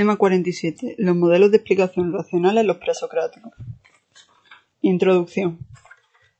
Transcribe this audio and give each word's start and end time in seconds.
Tema 0.00 0.16
47. 0.16 0.94
Los 0.96 1.14
modelos 1.14 1.50
de 1.50 1.58
explicación 1.58 2.10
racional 2.10 2.56
en 2.56 2.66
los 2.66 2.78
presocráticos. 2.78 3.52
Introducción. 4.80 5.58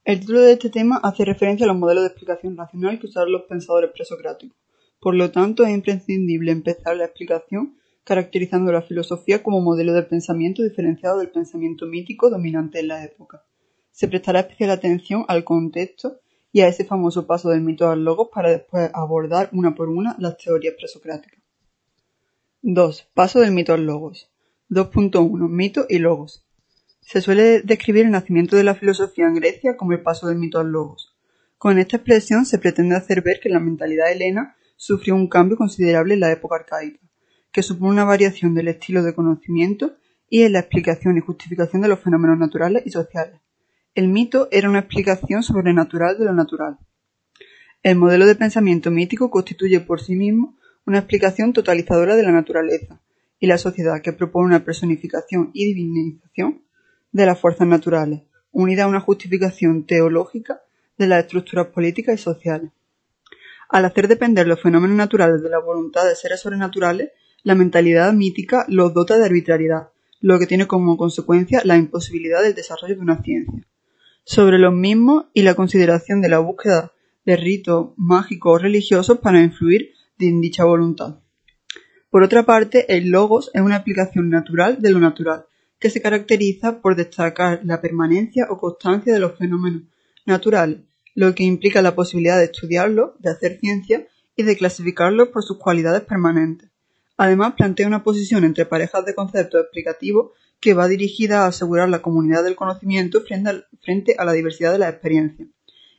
El 0.03 0.21
título 0.21 0.40
de 0.40 0.53
este 0.53 0.71
tema 0.71 0.98
hace 1.03 1.26
referencia 1.26 1.65
a 1.65 1.69
los 1.69 1.76
modelos 1.76 2.04
de 2.04 2.08
explicación 2.08 2.56
racional 2.56 2.99
que 2.99 3.08
usaron 3.08 3.33
los 3.33 3.42
pensadores 3.42 3.90
presocráticos. 3.92 4.56
Por 4.99 5.15
lo 5.15 5.31
tanto, 5.31 5.62
es 5.65 5.74
imprescindible 5.74 6.53
empezar 6.53 6.96
la 6.96 7.04
explicación 7.04 7.76
caracterizando 8.03 8.72
la 8.72 8.81
filosofía 8.81 9.42
como 9.42 9.61
modelo 9.61 9.92
de 9.92 10.04
pensamiento 10.04 10.63
diferenciado 10.63 11.19
del 11.19 11.29
pensamiento 11.29 11.85
mítico 11.85 12.31
dominante 12.31 12.81
en 12.81 12.88
la 12.88 13.04
época. 13.04 13.45
Se 13.90 14.08
prestará 14.08 14.40
especial 14.40 14.71
atención 14.71 15.27
al 15.29 15.45
contexto 15.45 16.23
y 16.51 16.62
a 16.62 16.69
ese 16.69 16.87
famoso 16.87 17.27
paso 17.27 17.51
del 17.51 17.61
mito 17.61 17.91
al 17.91 18.05
logos 18.05 18.30
para 18.33 18.48
después 18.48 18.91
abordar 18.95 19.51
una 19.52 19.74
por 19.74 19.91
una 19.91 20.16
las 20.19 20.38
teorías 20.38 20.77
presocráticas. 20.79 21.40
2. 22.62 23.09
Paso 23.15 23.41
del 23.41 23.53
mito 23.53 23.73
al 23.73 23.87
logos. 23.87 24.30
2.1. 24.69 25.48
Mito 25.48 25.87
y 25.89 25.98
logos. 25.98 26.45
Se 27.01 27.23
suele 27.23 27.62
describir 27.62 28.05
el 28.05 28.11
nacimiento 28.11 28.55
de 28.55 28.65
la 28.65 28.75
filosofía 28.75 29.27
en 29.27 29.34
Grecia 29.34 29.79
como 29.79 29.93
el 29.93 30.03
paso 30.03 30.29
del 30.29 30.37
mito 30.37 30.59
al 30.59 30.70
logos. 30.70 31.17
Con 31.57 31.79
esta 31.79 31.97
expresión 31.97 32.45
se 32.45 32.59
pretende 32.59 32.97
hacer 32.97 33.23
ver 33.23 33.41
que 33.41 33.48
la 33.48 33.61
mentalidad 33.61 34.12
helena 34.12 34.57
sufrió 34.77 35.15
un 35.15 35.29
cambio 35.29 35.57
considerable 35.57 36.15
en 36.15 36.20
la 36.20 36.33
época 36.33 36.57
arcaica, 36.57 37.01
que 37.51 37.62
supone 37.62 37.93
una 37.93 38.05
variación 38.05 38.55
del 38.55 38.69
estilo 38.69 39.03
de 39.03 39.15
conocimiento 39.15 39.97
y 40.29 40.42
en 40.42 40.53
la 40.53 40.61
explicación 40.61 41.17
y 41.17 41.20
justificación 41.20 41.81
de 41.81 41.89
los 41.89 42.01
fenómenos 42.01 42.39
naturales 42.39 42.83
y 42.84 42.91
sociales. 42.91 43.41
El 43.95 44.09
mito 44.09 44.48
era 44.51 44.69
una 44.69 44.81
explicación 44.81 45.42
sobrenatural 45.42 46.19
de 46.19 46.27
lo 46.27 46.34
natural. 46.34 46.79
El 47.83 47.97
modelo 47.97 48.27
de 48.27 48.34
pensamiento 48.34 48.91
mítico 48.91 49.31
constituye 49.31 49.81
por 49.81 50.03
sí 50.03 50.15
mismo 50.15 50.59
una 50.87 50.98
explicación 50.98 51.52
totalizadora 51.52 52.16
de 52.16 52.23
la 52.23 52.33
naturaleza 52.33 53.01
y 53.39 53.47
la 53.47 53.59
sociedad 53.59 54.02
que 54.02 54.12
propone 54.12 54.47
una 54.47 54.65
personificación 54.65 55.50
y 55.55 55.67
divinización 55.67 56.62
de 57.12 57.27
las 57.27 57.39
fuerzas 57.39 57.67
naturales, 57.67 58.23
unida 58.53 58.84
a 58.84 58.89
una 58.89 59.01
justificación 59.01 59.86
teológica 59.86 60.61
de 60.98 61.06
las 61.06 61.25
estructuras 61.25 61.69
políticas 61.69 62.20
y 62.20 62.23
sociales. 62.23 62.70
Al 63.69 63.84
hacer 63.84 64.08
depender 64.08 64.47
los 64.47 64.61
fenómenos 64.61 64.97
naturales 64.97 65.42
de 65.42 65.48
la 65.48 65.61
voluntad 65.61 66.05
de 66.06 66.17
seres 66.17 66.41
sobrenaturales, 66.41 67.11
la 67.42 67.55
mentalidad 67.55 68.12
mítica 68.12 68.64
los 68.69 68.92
dota 68.92 69.17
de 69.17 69.25
arbitrariedad, 69.25 69.91
lo 70.20 70.39
que 70.39 70.47
tiene 70.47 70.67
como 70.67 70.97
consecuencia 70.97 71.62
la 71.64 71.77
imposibilidad 71.77 72.42
del 72.42 72.55
desarrollo 72.55 72.97
de 72.97 73.01
una 73.01 73.23
ciencia. 73.23 73.67
Sobre 74.25 74.58
los 74.58 74.75
mismos 74.75 75.27
y 75.33 75.42
la 75.42 75.55
consideración 75.55 76.20
de 76.20 76.28
la 76.28 76.41
búsqueda 76.41 76.92
de 77.25 77.36
ritos 77.36 77.92
mágicos 77.97 78.55
o 78.55 78.58
religiosos 78.58 79.19
para 79.19 79.41
influir 79.41 79.92
en 80.29 80.41
dicha 80.41 80.65
voluntad. 80.65 81.21
Por 82.11 82.23
otra 82.23 82.45
parte, 82.45 82.97
el 82.97 83.11
logos 83.11 83.51
es 83.55 83.63
una 83.63 83.77
aplicación 83.77 84.31
natural 84.31 84.81
de 84.81 84.91
lo 84.91 84.99
natural, 84.99 85.47
que 85.79 85.91
se 85.91 86.03
caracteriza 86.03 86.81
por 86.81 86.97
destacar 86.97 87.61
la 87.65 87.81
permanencia 87.81 88.47
o 88.51 88.59
constancia 88.59 89.13
de 89.13 89.21
los 89.21 89.39
fenómenos 89.39 89.83
naturales, 90.27 90.81
lo 91.15 91.35
que 91.35 91.45
implica 91.45 91.83
la 91.83 91.95
posibilidad 91.95 92.39
de 92.39 92.45
estudiarlos, 92.45 93.13
de 93.19 93.31
hacer 93.31 93.59
ciencia 93.61 94.07
y 94.37 94.43
de 94.43 94.57
clasificarlos 94.57 95.29
por 95.29 95.45
sus 95.45 95.59
cualidades 95.59 96.03
permanentes. 96.03 96.71
Además, 97.17 97.55
plantea 97.57 97.87
una 97.87 98.03
posición 98.03 98.45
entre 98.45 98.67
parejas 98.67 99.05
de 99.05 99.15
conceptos 99.15 99.63
explicativos 99.63 100.33
que 100.59 100.75
va 100.75 100.89
dirigida 100.89 101.45
a 101.45 101.48
asegurar 101.48 101.89
la 101.89 102.03
comunidad 102.03 102.45
del 102.45 102.57
conocimiento 102.57 103.23
frente 103.23 104.15
a 104.19 104.25
la 104.25 104.33
diversidad 104.33 104.73
de 104.73 104.79
las 104.79 104.93
experiencias. 104.93 105.48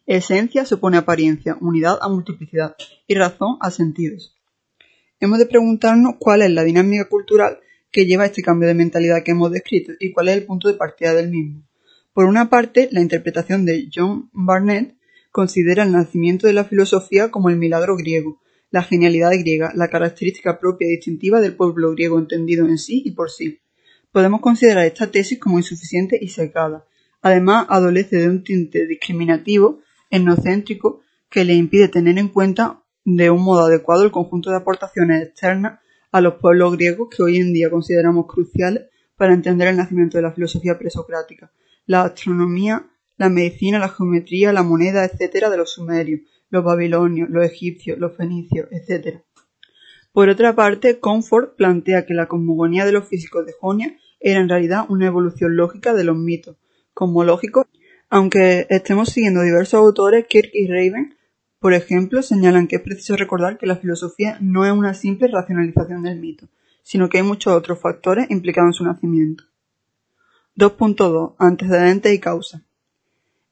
Esencia 0.08 0.66
supone 0.66 0.98
apariencia, 0.98 1.58
unidad 1.62 2.00
a 2.02 2.10
multiplicidad 2.10 2.76
y 3.08 3.14
razón 3.14 3.58
a 3.62 3.70
sentidos. 3.70 4.36
Hemos 5.20 5.38
de 5.38 5.46
preguntarnos 5.46 6.16
cuál 6.18 6.42
es 6.42 6.50
la 6.50 6.64
dinámica 6.64 7.08
cultural 7.08 7.60
que 7.92 8.06
lleva 8.06 8.24
a 8.24 8.26
este 8.26 8.42
cambio 8.42 8.68
de 8.68 8.74
mentalidad 8.74 9.24
que 9.24 9.32
hemos 9.32 9.52
descrito 9.52 9.92
y 10.00 10.12
cuál 10.12 10.30
es 10.30 10.38
el 10.38 10.46
punto 10.46 10.68
de 10.68 10.74
partida 10.74 11.14
del 11.14 11.30
mismo. 11.30 11.64
Por 12.14 12.26
una 12.26 12.50
parte, 12.50 12.90
la 12.92 13.02
interpretación 13.02 13.66
de 13.66 13.90
John 13.94 14.30
Barnett 14.34 14.96
considera 15.32 15.84
el 15.84 15.92
nacimiento 15.92 16.48
de 16.48 16.54
la 16.54 16.66
filosofía 16.66 17.30
como 17.30 17.50
el 17.50 17.58
milagro 17.58 17.96
griego, 17.96 18.42
la 18.72 18.82
genialidad 18.82 19.32
griega, 19.38 19.72
la 19.76 19.90
característica 19.90 20.60
propia 20.60 20.88
y 20.88 20.92
distintiva 20.92 21.42
del 21.42 21.56
pueblo 21.56 21.92
griego 21.92 22.18
entendido 22.18 22.68
en 22.68 22.78
sí 22.78 23.04
y 23.06 23.12
por 23.12 23.30
sí. 23.30 23.60
Podemos 24.12 24.42
considerar 24.42 24.86
esta 24.86 25.12
tesis 25.12 25.40
como 25.40 25.60
insuficiente 25.60 26.18
y 26.20 26.30
secada. 26.30 26.86
Además, 27.22 27.68
adolece 27.70 28.18
de 28.18 28.30
un 28.30 28.44
tinte 28.44 28.88
discriminativo 28.88 29.80
etnocéntrico 30.12 31.02
que 31.30 31.46
le 31.46 31.54
impide 31.54 31.88
tener 31.88 32.20
en 32.20 32.28
cuenta 32.28 32.84
de 33.04 33.32
un 33.32 33.42
modo 33.42 33.66
adecuado 33.66 34.04
el 34.04 34.12
conjunto 34.12 34.52
de 34.52 34.58
aportaciones 34.58 35.24
externas 35.24 35.80
a 36.12 36.22
los 36.22 36.36
pueblos 36.36 36.74
griegos 36.74 37.10
que 37.10 37.24
hoy 37.24 37.38
en 37.38 37.54
día 37.54 37.70
consideramos 37.70 38.28
cruciales 38.28 38.84
para 39.16 39.34
entender 39.34 39.70
el 39.70 39.78
nacimiento 39.78 40.18
de 40.18 40.24
la 40.24 40.34
filosofía 40.34 40.78
presocrática, 40.78 41.52
la 41.86 42.04
astronomía, 42.04 42.88
la 43.18 43.30
medicina, 43.30 43.80
la 43.80 43.90
geometría, 43.90 44.52
la 44.52 44.64
moneda, 44.64 45.06
etcétera, 45.06 45.50
de 45.50 45.58
los 45.58 45.72
sumerios, 45.72 46.22
los 46.50 46.64
babilonios, 46.64 47.30
los 47.30 47.46
egipcios, 47.46 47.98
los 47.98 48.16
fenicios, 48.16 48.68
etcétera. 48.72 49.24
Por 50.12 50.28
otra 50.28 50.54
parte, 50.56 51.00
Comfort 51.00 51.56
plantea 51.56 52.06
que 52.06 52.14
la 52.14 52.28
cosmogonía 52.28 52.86
de 52.86 52.92
los 52.92 53.08
físicos 53.08 53.46
de 53.46 53.54
Jonia 53.54 53.98
era 54.20 54.42
en 54.42 54.50
realidad 54.50 54.86
una 54.90 55.08
evolución 55.08 55.56
lógica 55.56 55.94
de 55.94 56.04
los 56.04 56.18
mitos 56.18 56.58
cosmológicos 56.94 57.68
aunque 58.12 58.68
estemos 58.70 59.10
siguiendo 59.10 59.42
diversos 59.42 59.76
autores, 59.76 60.28
Kirk 60.28 60.50
y 60.54 60.68
Raven, 60.68 61.16
por 61.60 61.74
ejemplo, 61.74 62.22
señalan 62.22 62.68
que 62.68 62.76
es 62.76 62.82
preciso 62.82 63.16
recordar 63.16 63.58
que 63.58 63.66
la 63.66 63.78
filosofía 63.78 64.38
no 64.42 64.66
es 64.66 64.74
una 64.74 64.94
simple 64.94 65.30
racionalización 65.30 66.04
del 66.04 66.20
mito, 66.20 66.50
sino 66.84 67.08
que 67.08 67.20
hay 67.20 67.24
muchos 67.24 67.54
otros 67.54 67.80
factores 67.80 68.30
implicados 68.30 68.68
en 68.68 68.74
su 68.74 68.84
nacimiento. 68.84 69.46
2.2. 70.58 71.36
Antecedentes 71.40 72.14
y 72.14 72.20
causa. 72.20 72.66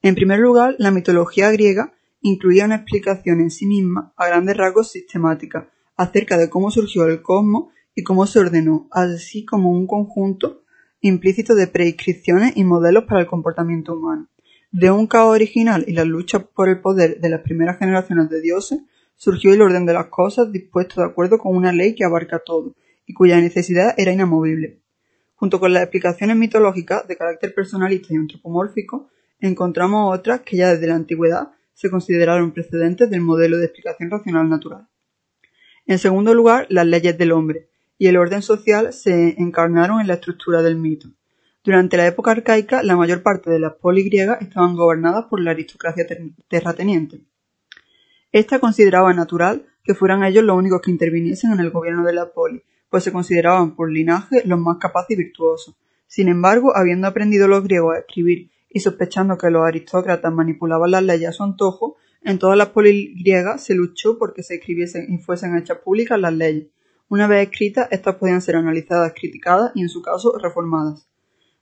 En 0.01 0.15
primer 0.15 0.39
lugar, 0.39 0.75
la 0.77 0.91
mitología 0.91 1.49
griega 1.51 1.93
incluía 2.21 2.65
una 2.65 2.75
explicación 2.75 3.39
en 3.39 3.51
sí 3.51 3.65
misma, 3.65 4.11
a 4.17 4.27
grandes 4.27 4.57
rasgos 4.57 4.91
sistemática, 4.91 5.69
acerca 5.95 6.37
de 6.37 6.49
cómo 6.49 6.69
surgió 6.69 7.05
el 7.05 7.21
cosmos 7.21 7.71
y 7.95 8.03
cómo 8.03 8.27
se 8.27 8.39
ordenó, 8.39 8.89
así 8.91 9.45
como 9.45 9.71
un 9.71 9.87
conjunto 9.87 10.63
implícito 10.99 11.55
de 11.55 11.67
prescripciones 11.67 12.57
y 12.57 12.65
modelos 12.65 13.05
para 13.05 13.21
el 13.21 13.27
comportamiento 13.27 13.93
humano. 13.93 14.27
De 14.71 14.91
un 14.91 15.07
caos 15.07 15.33
original 15.33 15.83
y 15.87 15.93
la 15.93 16.05
lucha 16.05 16.39
por 16.39 16.69
el 16.69 16.79
poder 16.79 17.19
de 17.19 17.29
las 17.29 17.41
primeras 17.41 17.79
generaciones 17.79 18.29
de 18.29 18.39
dioses, 18.39 18.79
surgió 19.15 19.53
el 19.53 19.61
orden 19.61 19.85
de 19.85 19.93
las 19.93 20.07
cosas 20.07 20.51
dispuesto 20.51 21.01
de 21.01 21.07
acuerdo 21.07 21.39
con 21.39 21.55
una 21.55 21.71
ley 21.71 21.95
que 21.95 22.05
abarca 22.05 22.39
todo 22.39 22.75
y 23.05 23.13
cuya 23.13 23.41
necesidad 23.41 23.95
era 23.97 24.11
inamovible. 24.11 24.79
Junto 25.33 25.59
con 25.59 25.73
las 25.73 25.83
explicaciones 25.83 26.37
mitológicas 26.37 27.07
de 27.07 27.17
carácter 27.17 27.53
personalista 27.55 28.13
y 28.13 28.17
antropomórfico, 28.17 29.09
encontramos 29.39 30.15
otras 30.15 30.41
que 30.41 30.57
ya 30.57 30.69
desde 30.69 30.87
la 30.87 30.95
antigüedad 30.95 31.49
se 31.73 31.89
consideraron 31.89 32.51
precedentes 32.51 33.09
del 33.09 33.21
modelo 33.21 33.57
de 33.57 33.65
explicación 33.65 34.11
racional 34.11 34.49
natural. 34.49 34.87
En 35.87 35.97
segundo 35.97 36.35
lugar, 36.35 36.67
las 36.69 36.85
leyes 36.85 37.17
del 37.17 37.31
hombre 37.31 37.69
y 37.97 38.07
el 38.07 38.17
orden 38.17 38.43
social 38.43 38.93
se 38.93 39.41
encarnaron 39.41 39.99
en 39.99 40.07
la 40.07 40.15
estructura 40.15 40.61
del 40.61 40.75
mito. 40.75 41.09
Durante 41.63 41.97
la 41.97 42.07
época 42.07 42.31
arcaica, 42.31 42.83
la 42.83 42.95
mayor 42.95 43.21
parte 43.21 43.49
de 43.49 43.59
las 43.59 43.73
polis 43.73 44.05
griegas 44.05 44.41
estaban 44.41 44.75
gobernadas 44.75 45.25
por 45.25 45.41
la 45.41 45.51
aristocracia 45.51 46.05
terrateniente. 46.47 47.21
Esta 48.31 48.59
consideraba 48.59 49.13
natural 49.13 49.65
que 49.83 49.93
fueran 49.93 50.23
ellos 50.23 50.43
los 50.43 50.57
únicos 50.57 50.81
que 50.81 50.91
interviniesen 50.91 51.51
en 51.51 51.59
el 51.59 51.71
gobierno 51.71 52.05
de 52.05 52.13
la 52.13 52.31
poli, 52.31 52.63
pues 52.89 53.03
se 53.03 53.11
consideraban 53.11 53.75
por 53.75 53.91
linaje 53.91 54.41
los 54.45 54.59
más 54.59 54.77
capaces 54.77 55.11
y 55.11 55.23
virtuosos. 55.23 55.75
Sin 56.07 56.29
embargo, 56.29 56.75
habiendo 56.77 57.07
aprendido 57.07 57.47
los 57.47 57.63
griegos 57.63 57.95
a 57.95 57.99
escribir 57.99 58.51
y 58.69 58.79
sospechando 58.79 59.37
que 59.37 59.49
los 59.49 59.65
aristócratas 59.65 60.31
manipulaban 60.31 60.91
las 60.91 61.03
leyes 61.03 61.29
a 61.29 61.33
su 61.33 61.43
antojo, 61.43 61.97
en 62.23 62.39
todas 62.39 62.57
las 62.57 62.69
polis 62.69 63.11
griegas 63.19 63.63
se 63.63 63.75
luchó 63.75 64.17
porque 64.17 64.43
se 64.43 64.55
escribiesen 64.55 65.13
y 65.13 65.17
fuesen 65.17 65.57
hechas 65.57 65.79
públicas 65.79 66.19
las 66.19 66.33
leyes. 66.33 66.67
Una 67.09 67.27
vez 67.27 67.49
escritas, 67.49 67.87
estas 67.91 68.15
podían 68.15 68.41
ser 68.41 68.55
analizadas, 68.55 69.13
criticadas 69.13 69.71
y, 69.75 69.81
en 69.81 69.89
su 69.89 70.01
caso, 70.01 70.37
reformadas. 70.37 71.08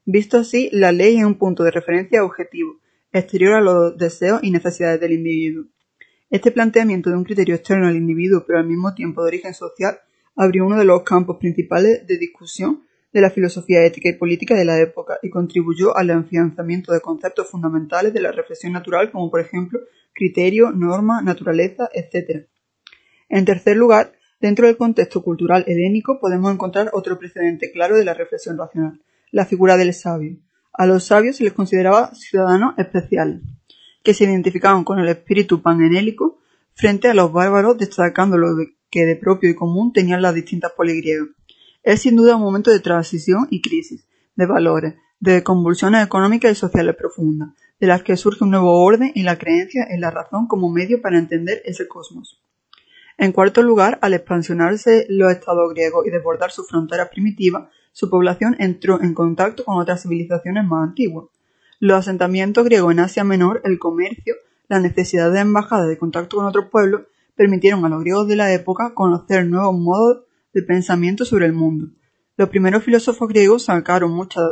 Visto 0.10 0.38
así, 0.38 0.70
la 0.72 0.94
ley 0.94 1.18
es 1.18 1.26
un 1.26 1.38
punto 1.38 1.66
de 1.66 1.72
referencia 1.72 2.24
objetivo, 2.24 2.80
exterior 3.12 3.56
a 3.56 3.60
los 3.60 3.98
deseos 3.98 4.40
y 4.42 4.52
necesidades 4.52 5.02
del 5.02 5.12
individuo. 5.12 5.66
Este 6.30 6.50
planteamiento 6.50 7.10
de 7.10 7.18
un 7.18 7.26
criterio 7.26 7.56
externo 7.56 7.90
al 7.90 7.98
individuo, 7.98 8.46
pero 8.48 8.58
al 8.58 8.66
mismo 8.66 8.94
tiempo 8.94 9.22
de 9.22 9.28
origen 9.28 9.54
social, 9.54 10.00
abrió 10.34 10.66
uno 10.66 10.80
de 10.80 10.86
los 10.86 11.04
campos 11.04 11.36
principales 11.42 12.08
de 12.08 12.18
discusión 12.18 12.84
de 13.12 13.20
la 13.20 13.32
filosofía 13.32 13.84
ética 13.84 14.08
y 14.08 14.14
política 14.14 14.56
de 14.56 14.64
la 14.64 14.80
época 14.80 15.20
y 15.22 15.30
contribuyó 15.30 15.98
al 15.98 16.10
afianzamiento 16.12 16.94
de 16.94 17.02
conceptos 17.02 17.50
fundamentales 17.50 18.14
de 18.14 18.22
la 18.22 18.32
reflexión 18.32 18.72
natural 18.72 19.12
como 19.12 19.30
por 19.30 19.42
ejemplo 19.42 19.82
criterio, 20.14 20.72
norma, 20.72 21.22
naturaleza, 21.22 21.90
etc. 21.94 22.48
En 23.28 23.44
tercer 23.44 23.76
lugar, 23.76 24.14
dentro 24.40 24.68
del 24.68 24.78
contexto 24.78 25.22
cultural 25.22 25.66
helénico 25.68 26.18
podemos 26.22 26.54
encontrar 26.54 26.92
otro 26.94 27.20
precedente 27.20 27.74
claro 27.74 27.98
de 27.98 28.06
la 28.06 28.14
reflexión 28.14 28.58
racional, 28.58 29.02
la 29.32 29.46
figura 29.46 29.78
del 29.78 29.94
sabio. 29.94 30.38
A 30.74 30.86
los 30.86 31.06
sabios 31.06 31.38
se 31.38 31.44
les 31.44 31.54
consideraba 31.54 32.14
ciudadanos 32.14 32.76
especiales, 32.78 33.42
que 34.04 34.14
se 34.14 34.26
identificaban 34.26 34.84
con 34.84 35.00
el 35.00 35.08
espíritu 35.10 35.62
panhelénico 35.62 36.40
frente 36.74 37.10
a 37.10 37.14
los 37.14 37.32
bárbaros, 37.32 37.78
destacando 37.78 38.38
lo 38.38 38.50
que 38.90 39.06
de 39.06 39.16
propio 39.16 39.50
y 39.50 39.56
común 39.56 39.92
tenían 39.92 40.22
las 40.22 40.36
distintas 40.36 40.72
poligriegas. 40.72 41.30
Es 41.84 42.02
sin 42.02 42.16
duda 42.16 42.36
un 42.36 42.42
momento 42.42 42.72
de 42.72 42.80
transición 42.80 43.48
y 43.50 43.62
crisis, 43.62 44.08
de 44.36 44.46
valores, 44.46 44.96
de 45.20 45.44
convulsiones 45.44 46.06
económicas 46.06 46.52
y 46.52 46.56
sociales 46.56 46.96
profundas, 46.96 47.50
de 47.80 47.88
las 47.88 48.04
que 48.04 48.18
surge 48.18 48.44
un 48.44 48.52
nuevo 48.52 48.84
orden 48.84 49.12
y 49.16 49.24
la 49.24 49.38
creencia 49.38 49.88
en 49.90 50.02
la 50.02 50.12
razón 50.12 50.48
como 50.48 50.70
medio 50.70 51.02
para 51.02 51.18
entender 51.18 51.62
ese 51.66 51.88
cosmos. 51.88 52.42
En 53.18 53.32
cuarto 53.32 53.64
lugar, 53.64 53.98
al 54.02 54.14
expansionarse 54.14 55.08
los 55.10 55.32
estados 55.32 55.74
griegos 55.74 56.06
y 56.06 56.12
desbordar 56.12 56.52
sus 56.52 56.68
fronteras 56.68 57.10
primitivas, 57.10 57.70
su 57.98 58.12
población 58.12 58.56
entró 58.60 59.02
en 59.02 59.16
contacto 59.16 59.66
con 59.66 59.80
otras 59.80 60.04
civilizaciones 60.04 60.64
más 60.68 60.90
antiguas. 60.90 61.30
Los 61.80 61.98
asentamientos 61.98 62.64
griegos 62.64 62.92
en 62.92 63.00
Asia 63.00 63.24
Menor, 63.24 63.60
el 63.64 63.80
comercio, 63.80 64.36
la 64.68 64.80
necesidad 64.80 65.32
de 65.32 65.40
embajada 65.40 65.88
de 65.88 65.98
contacto 65.98 66.38
con 66.38 66.46
otros 66.46 66.66
pueblos, 66.70 67.08
permitieron 67.34 67.84
a 67.84 67.90
los 67.90 68.02
griegos 68.02 68.28
de 68.28 68.36
la 68.36 68.54
época 68.54 68.94
conocer 68.94 69.48
nuevos 69.48 69.80
modos 69.80 70.26
de 70.54 70.62
pensamiento 70.62 71.26
sobre 71.26 71.48
el 71.48 71.54
mundo. 71.54 71.88
Los 72.36 72.50
primeros 72.50 72.84
filósofos 72.84 73.30
griegos 73.30 73.64
sacaron 73.64 74.12
muchas 74.12 74.46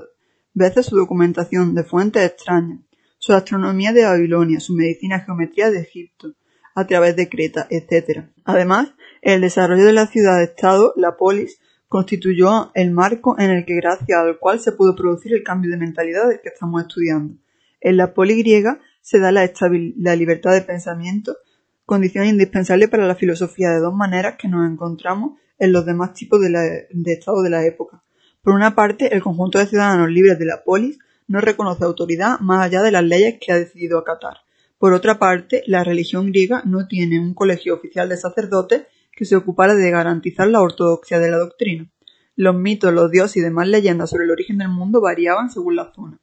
veces 0.56 0.88
su 0.88 0.96
documentación 0.96 1.76
de 1.76 1.84
fuentes 1.84 2.26
extrañas, 2.26 2.80
su 3.20 3.34
astronomía 3.34 3.94
de 3.94 4.06
Babilonia, 4.06 4.60
su 4.60 4.74
medicina 4.74 5.18
y 5.18 5.22
geometría 5.24 5.70
de 5.70 5.82
Egipto, 5.82 6.34
a 6.74 6.88
través 6.88 7.16
de 7.16 7.30
Creta, 7.30 7.68
etc. 7.70 8.26
Además, 8.44 8.96
el 9.22 9.42
desarrollo 9.42 9.86
de 9.86 9.94
la 9.94 10.08
ciudad-estado, 10.08 10.94
la 10.96 11.16
polis, 11.16 11.60
constituyó 11.96 12.72
el 12.74 12.92
marco 12.92 13.40
en 13.40 13.52
el 13.52 13.64
que 13.64 13.74
gracias 13.76 14.20
al 14.20 14.38
cual 14.38 14.60
se 14.60 14.74
pudo 14.74 14.98
producir 14.98 15.34
el 15.34 15.44
cambio 15.44 15.72
de 15.72 15.78
mentalidad 15.78 16.28
del 16.28 16.42
que 16.42 16.50
estamos 16.50 16.82
estudiando. 16.82 17.36
En 17.80 17.96
la 17.96 18.14
polis 18.14 18.38
griega 18.40 18.82
se 19.00 19.18
da 19.18 19.32
la, 19.32 19.50
la 19.96 20.16
libertad 20.18 20.52
de 20.52 20.60
pensamiento, 20.60 21.38
condición 21.86 22.26
indispensable 22.26 22.90
para 22.90 23.08
la 23.08 23.16
filosofía 23.16 23.70
de 23.70 23.80
dos 23.80 23.94
maneras 23.94 24.36
que 24.38 24.50
nos 24.50 24.70
encontramos 24.70 25.40
en 25.58 25.72
los 25.72 25.86
demás 25.86 26.12
tipos 26.14 26.42
de, 26.42 26.50
de 26.92 27.14
estado 27.14 27.42
de 27.42 27.50
la 27.50 27.66
época. 27.66 28.04
Por 28.42 28.56
una 28.56 28.76
parte, 28.76 29.16
el 29.16 29.24
conjunto 29.24 29.60
de 29.60 29.68
ciudadanos 29.68 30.10
libres 30.10 30.38
de 30.38 30.48
la 30.48 30.66
polis 30.66 31.00
no 31.30 31.40
reconoce 31.40 31.86
autoridad 31.86 32.42
más 32.42 32.62
allá 32.62 32.82
de 32.82 32.92
las 32.92 33.06
leyes 33.06 33.38
que 33.40 33.54
ha 33.54 33.58
decidido 33.58 34.00
acatar. 34.00 34.40
Por 34.78 34.92
otra 34.92 35.18
parte, 35.18 35.64
la 35.66 35.86
religión 35.86 36.28
griega 36.28 36.62
no 36.66 36.88
tiene 36.90 37.22
un 37.22 37.34
colegio 37.34 37.74
oficial 37.74 38.10
de 38.10 38.18
sacerdotes 38.18 38.84
que 39.16 39.26
se 39.26 39.36
ocupara 39.36 39.74
de 39.74 39.92
garantizar 39.92 40.48
la 40.48 40.62
ortodoxia 40.62 41.20
de 41.20 41.32
la 41.32 41.38
doctrina. 41.38 41.90
Los 42.36 42.56
mitos, 42.56 42.94
los 42.94 43.10
dioses 43.10 43.38
y 43.38 43.42
demás 43.42 43.68
leyendas 43.68 44.10
sobre 44.10 44.26
el 44.26 44.32
origen 44.32 44.58
del 44.58 44.68
mundo 44.68 45.00
variaban 45.00 45.50
según 45.50 45.78
la 45.78 45.94
zona. 45.94 46.20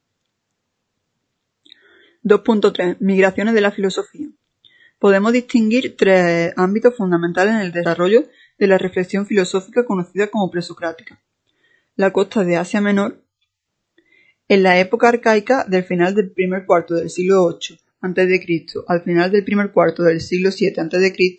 2.3. 2.22 2.98
Migraciones 3.00 3.54
de 3.54 3.60
la 3.60 3.70
filosofía. 3.70 4.28
Podemos 4.98 5.32
distinguir 5.32 5.96
tres 5.96 6.52
ámbitos 6.56 6.94
fundamentales 6.96 7.54
en 7.54 7.60
el 7.60 7.72
desarrollo 7.72 8.24
de 8.58 8.66
la 8.66 8.78
reflexión 8.78 9.26
filosófica 9.26 9.84
conocida 9.84 10.28
como 10.28 10.50
presocrática. 10.50 11.20
La 11.96 12.12
costa 12.12 12.44
de 12.44 12.56
Asia 12.56 12.80
Menor, 12.80 13.24
en 14.48 14.62
la 14.62 14.78
época 14.78 15.08
arcaica 15.08 15.64
del 15.64 15.82
final 15.84 16.14
del 16.14 16.30
primer 16.30 16.66
cuarto 16.66 16.94
del 16.94 17.10
siglo 17.10 17.48
VIII 17.48 17.80
a.C. 18.02 18.66
al 18.86 19.02
final 19.02 19.30
del 19.30 19.44
primer 19.44 19.72
cuarto 19.72 20.02
del 20.02 20.20
siglo 20.20 20.50
VII 20.56 20.74
a.C., 20.78 21.36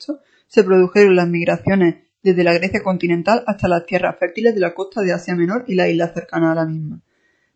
se 0.48 0.64
produjeron 0.64 1.16
las 1.16 1.28
migraciones 1.28 1.96
desde 2.22 2.44
la 2.44 2.54
Grecia 2.54 2.82
continental 2.82 3.44
hasta 3.48 3.68
las 3.68 3.86
tierras 3.86 4.18
fértiles 4.18 4.54
de 4.56 4.62
la 4.62 4.74
costa 4.74 5.02
de 5.02 5.14
Asia 5.14 5.36
Menor 5.36 5.66
y 5.68 5.76
las 5.76 5.90
islas 5.90 6.14
cercanas 6.14 6.54
a 6.54 6.62
la 6.62 6.66
misma. 6.66 7.02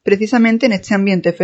Precisamente 0.04 0.66
en 0.66 0.74
este 0.74 0.96
ambiente 0.96 1.36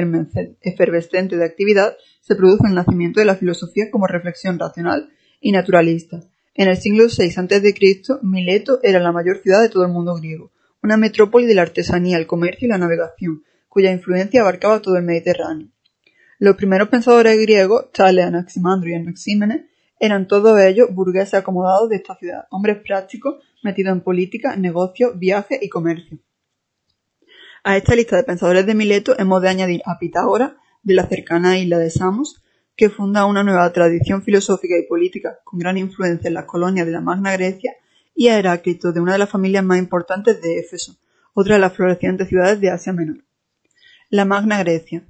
efervescente 0.61 1.37
de 1.37 1.45
actividad 1.45 1.95
se 2.21 2.35
produjo 2.35 2.65
el 2.67 2.75
nacimiento 2.75 3.19
de 3.19 3.25
la 3.25 3.35
filosofía 3.35 3.91
como 3.91 4.07
reflexión 4.07 4.57
racional 4.57 5.09
y 5.41 5.51
naturalista. 5.51 6.21
En 6.53 6.69
el 6.69 6.77
siglo 6.77 7.05
VI 7.05 7.33
a.C., 7.35 8.19
Mileto 8.21 8.79
era 8.83 8.99
la 8.99 9.11
mayor 9.11 9.39
ciudad 9.39 9.61
de 9.61 9.69
todo 9.69 9.85
el 9.85 9.91
mundo 9.91 10.15
griego, 10.15 10.51
una 10.81 10.97
metrópoli 10.97 11.45
de 11.45 11.55
la 11.55 11.63
artesanía, 11.63 12.17
el 12.17 12.27
comercio 12.27 12.67
y 12.67 12.69
la 12.69 12.77
navegación, 12.77 13.43
cuya 13.67 13.91
influencia 13.91 14.41
abarcaba 14.41 14.81
todo 14.81 14.95
el 14.97 15.03
Mediterráneo. 15.03 15.69
Los 16.39 16.55
primeros 16.55 16.89
pensadores 16.89 17.39
griegos, 17.39 17.91
tales 17.91 18.25
Anaximandro 18.25 18.89
y 18.89 18.93
Anaxímenes, 18.93 19.65
eran 20.05 20.27
todos 20.27 20.59
ellos 20.59 20.89
burgueses 20.91 21.33
acomodados 21.33 21.87
de 21.87 21.95
esta 21.95 22.17
ciudad, 22.17 22.45
hombres 22.49 22.79
prácticos 22.85 23.35
metidos 23.63 23.93
en 23.93 24.01
política, 24.01 24.57
negocios, 24.57 25.17
viajes 25.17 25.59
y 25.61 25.69
comercio. 25.69 26.19
A 27.63 27.77
esta 27.77 27.95
lista 27.95 28.17
de 28.17 28.23
pensadores 28.23 28.65
de 28.65 28.75
Mileto 28.75 29.17
hemos 29.17 29.41
de 29.41 29.47
añadir 29.47 29.81
a 29.85 29.97
Pitágoras, 29.97 30.51
de 30.81 30.93
la 30.93 31.07
cercana 31.07 31.57
isla 31.57 31.77
de 31.77 31.89
Samos, 31.89 32.43
que 32.75 32.89
funda 32.89 33.23
una 33.23 33.43
nueva 33.43 33.71
tradición 33.71 34.23
filosófica 34.23 34.77
y 34.77 34.85
política 34.87 35.39
con 35.45 35.57
gran 35.57 35.77
influencia 35.77 36.27
en 36.27 36.33
las 36.33 36.43
colonias 36.43 36.85
de 36.85 36.91
la 36.91 36.99
Magna 36.99 37.31
Grecia, 37.31 37.71
y 38.13 38.27
a 38.27 38.37
Heráclito, 38.37 38.91
de 38.91 38.99
una 38.99 39.13
de 39.13 39.19
las 39.19 39.29
familias 39.29 39.63
más 39.63 39.79
importantes 39.79 40.41
de 40.41 40.59
Éfeso, 40.59 40.97
otra 41.33 41.55
de 41.55 41.61
las 41.61 41.71
florecientes 41.71 42.27
ciudades 42.27 42.59
de 42.59 42.71
Asia 42.71 42.91
Menor. 42.91 43.23
La 44.09 44.25
Magna 44.25 44.59
Grecia. 44.59 45.05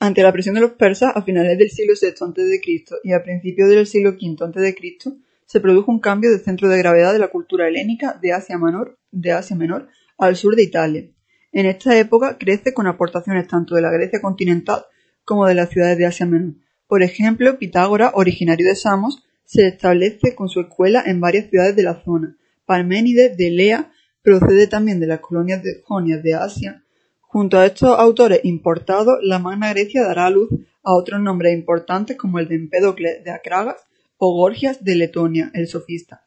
Ante 0.00 0.22
la 0.22 0.32
presión 0.32 0.54
de 0.54 0.60
los 0.60 0.72
persas 0.72 1.12
a 1.14 1.22
finales 1.22 1.58
del 1.58 1.70
siglo 1.70 1.94
VI 2.00 2.08
a.C. 2.08 2.60
y 3.02 3.12
a 3.12 3.22
principios 3.22 3.68
del 3.68 3.86
siglo 3.86 4.10
V 4.10 4.36
a.C., 4.44 5.18
se 5.44 5.60
produjo 5.60 5.90
un 5.90 5.98
cambio 5.98 6.30
de 6.30 6.38
centro 6.38 6.68
de 6.68 6.78
gravedad 6.78 7.12
de 7.12 7.18
la 7.18 7.28
cultura 7.28 7.66
helénica 7.66 8.18
de 8.20 8.32
Asia, 8.32 8.58
Menor, 8.58 8.98
de 9.10 9.32
Asia 9.32 9.56
Menor 9.56 9.88
al 10.18 10.36
sur 10.36 10.54
de 10.54 10.62
Italia. 10.62 11.08
En 11.52 11.66
esta 11.66 11.98
época 11.98 12.36
crece 12.38 12.74
con 12.74 12.86
aportaciones 12.86 13.48
tanto 13.48 13.74
de 13.74 13.80
la 13.80 13.90
Grecia 13.90 14.20
continental 14.20 14.84
como 15.24 15.46
de 15.46 15.54
las 15.54 15.70
ciudades 15.70 15.98
de 15.98 16.06
Asia 16.06 16.26
Menor. 16.26 16.54
Por 16.86 17.02
ejemplo, 17.02 17.58
Pitágoras, 17.58 18.12
originario 18.14 18.68
de 18.68 18.76
Samos, 18.76 19.24
se 19.44 19.66
establece 19.66 20.34
con 20.34 20.48
su 20.48 20.60
escuela 20.60 21.02
en 21.04 21.20
varias 21.20 21.48
ciudades 21.48 21.74
de 21.74 21.82
la 21.82 22.02
zona. 22.04 22.36
Parménides 22.66 23.36
de 23.36 23.50
Lea 23.50 23.90
procede 24.22 24.66
también 24.66 25.00
de 25.00 25.06
las 25.06 25.20
colonias 25.20 25.62
de 25.62 25.80
Jonias 25.82 26.22
de 26.22 26.34
Asia, 26.34 26.84
Junto 27.30 27.58
a 27.58 27.66
estos 27.66 27.90
autores 27.98 28.40
importados, 28.44 29.18
la 29.20 29.38
Magna 29.38 29.68
Grecia 29.74 30.02
dará 30.02 30.30
luz 30.30 30.48
a 30.82 30.94
otros 30.94 31.20
nombres 31.20 31.52
importantes 31.52 32.16
como 32.16 32.38
el 32.38 32.48
de 32.48 32.54
Empédocles 32.54 33.22
de 33.22 33.30
Acragas 33.30 33.86
o 34.16 34.32
Gorgias 34.32 34.82
de 34.82 34.94
Letonia, 34.94 35.50
el 35.52 35.68
sofista. 35.68 36.26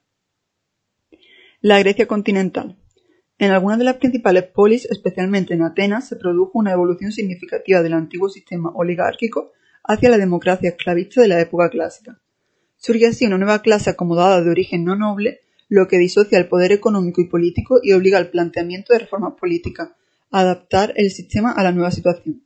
La 1.60 1.80
Grecia 1.80 2.06
continental. 2.06 2.78
En 3.40 3.50
algunas 3.50 3.80
de 3.80 3.86
las 3.86 3.96
principales 3.96 4.44
polis, 4.44 4.86
especialmente 4.86 5.56
en 5.56 5.64
Atenas, 5.64 6.08
se 6.08 6.18
produjo 6.18 6.60
una 6.60 6.72
evolución 6.72 7.12
significativa 7.12 7.82
del 7.82 7.94
antiguo 7.94 8.30
sistema 8.30 8.72
oligárquico 8.76 9.54
hacia 9.84 10.12
la 10.12 10.20
democracia 10.20 10.70
esclavista 10.70 11.20
de 11.20 11.30
la 11.30 11.40
época 11.40 11.72
clásica. 11.72 12.22
Surge 12.78 13.08
así 13.08 13.26
una 13.26 13.40
nueva 13.40 13.64
clase 13.64 13.90
acomodada 13.90 14.44
de 14.44 14.52
origen 14.52 14.86
no 14.86 14.96
noble, 14.96 15.40
lo 15.68 15.88
que 15.88 15.98
disocia 15.98 16.38
el 16.38 16.48
poder 16.48 16.72
económico 16.72 17.22
y 17.22 17.28
político 17.28 17.80
y 17.82 17.94
obliga 17.94 18.20
al 18.20 18.30
planteamiento 18.30 18.94
de 18.94 19.00
reformas 19.00 19.34
políticas, 19.34 19.90
adaptar 20.32 20.94
el 20.96 21.12
sistema 21.12 21.52
a 21.52 21.64
la 21.64 21.72
nueva 21.72 21.92
situación. 21.92 22.44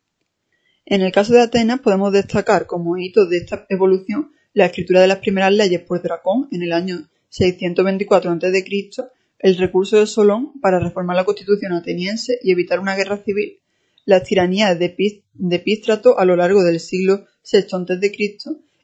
En 0.86 1.02
el 1.02 1.12
caso 1.12 1.34
de 1.34 1.42
Atenas 1.42 1.80
podemos 1.80 2.12
destacar 2.12 2.66
como 2.66 2.98
hito 2.98 3.26
de 3.28 3.38
esta 3.38 3.66
evolución 3.70 4.32
la 4.54 4.68
escritura 4.68 5.02
de 5.02 5.08
las 5.08 5.20
primeras 5.20 5.54
leyes 5.54 5.82
por 5.82 6.02
Dracón 6.02 6.48
en 6.52 6.64
el 6.64 6.74
año 6.74 7.08
624 7.30 8.32
a.C., 8.32 8.66
el 9.40 9.58
recurso 9.58 10.00
de 10.00 10.08
Solón 10.08 10.60
para 10.62 10.80
reformar 10.80 11.18
la 11.18 11.26
constitución 11.26 11.74
ateniense 11.74 12.40
y 12.42 12.52
evitar 12.52 12.80
una 12.80 12.96
guerra 12.96 13.18
civil, 13.18 13.60
las 14.06 14.24
tiranías 14.24 14.80
de, 14.80 14.96
Epístrato 15.52 16.18
a 16.18 16.26
lo 16.26 16.36
largo 16.36 16.64
del 16.64 16.80
siglo 16.80 17.26
VI 17.52 17.60
a.C. 17.60 18.38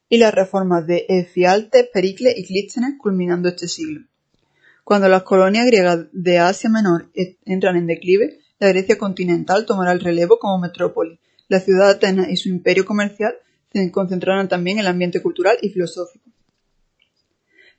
y 0.10 0.18
las 0.18 0.34
reformas 0.34 0.86
de 0.86 1.06
Efialtes, 1.08 1.88
Pericles 1.94 2.38
y 2.38 2.46
Clístenes 2.46 2.96
culminando 3.00 3.48
este 3.48 3.68
siglo. 3.68 4.02
Cuando 4.84 5.08
las 5.08 5.24
colonias 5.24 5.66
griegas 5.68 6.08
de 6.12 6.40
Asia 6.40 6.70
Menor 6.70 7.10
entran 7.46 7.78
en 7.78 7.88
declive, 7.88 8.41
la 8.62 8.68
Grecia 8.68 8.96
continental 8.96 9.66
tomará 9.66 9.92
el 9.92 10.02
relevo 10.02 10.38
como 10.38 10.60
metrópoli. 10.60 11.20
La 11.48 11.60
ciudad 11.60 11.88
de 11.88 11.92
Atenas 11.94 12.30
y 12.30 12.38
su 12.38 12.48
imperio 12.48 12.86
comercial 12.86 13.34
se 13.74 13.92
concentrarán 13.92 14.50
también 14.50 14.78
en 14.78 14.82
el 14.82 14.92
ambiente 14.92 15.20
cultural 15.20 15.58
y 15.64 15.70
filosófico. 15.70 16.30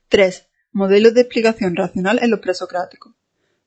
3. 0.08 0.44
Modelos 0.72 1.14
de 1.14 1.20
explicación 1.20 1.76
racional 1.76 2.18
en 2.20 2.30
los 2.30 2.40
presocráticos. 2.40 3.14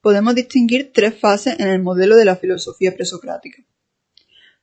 Podemos 0.01 0.35
distinguir 0.35 0.91
tres 0.93 1.17
fases 1.17 1.57
en 1.57 1.69
el 1.69 1.81
modelo 1.81 2.17
de 2.17 2.25
la 2.25 2.35
filosofía 2.35 2.93
presocrática. 2.93 3.63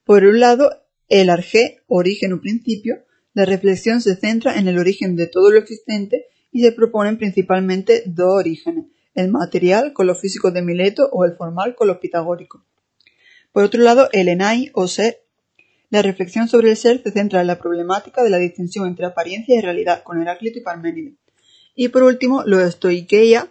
Por 0.05 0.23
un 0.25 0.39
lado, 0.39 0.85
el 1.09 1.31
arjé, 1.31 1.81
origen 1.87 2.35
o 2.35 2.41
principio, 2.43 3.03
la 3.33 3.47
reflexión 3.47 4.03
se 4.03 4.15
centra 4.15 4.59
en 4.59 4.69
el 4.69 4.79
origen 4.79 5.17
de 5.17 5.27
todo 5.27 5.51
lo 5.51 5.59
existente 5.59 6.27
y 6.51 6.61
se 6.61 6.73
proponen 6.73 7.17
principalmente 7.17 8.03
dos 8.05 8.35
orígenes, 8.35 8.85
el 9.15 9.31
material 9.31 9.93
con 9.93 10.07
los 10.07 10.21
físicos 10.21 10.55
de 10.55 10.63
Mileto 10.63 11.09
o 11.13 11.25
el 11.25 11.37
formal 11.37 11.75
con 11.75 11.89
los 11.89 11.99
pitagóricos. 11.99 12.63
Por 13.53 13.65
otro 13.65 13.83
lado, 13.83 14.09
el 14.13 14.29
enai 14.29 14.71
o 14.75 14.89
ser. 14.89 15.23
La 15.91 16.01
reflexión 16.01 16.49
sobre 16.49 16.71
el 16.71 16.77
ser 16.77 17.03
se 17.03 17.11
centra 17.11 17.43
en 17.43 17.47
la 17.47 17.59
problemática 17.59 18.23
de 18.23 18.31
la 18.31 18.39
distinción 18.39 18.87
entre 18.87 19.05
apariencia 19.05 19.57
y 19.57 19.61
realidad 19.61 20.03
con 20.03 20.21
Heráclito 20.21 20.59
y 20.59 20.63
Parménides. 20.63 21.15
Y 21.75 21.89
por 21.89 22.03
último, 22.03 22.43
los 22.47 22.63
estoiqueia 22.63 23.51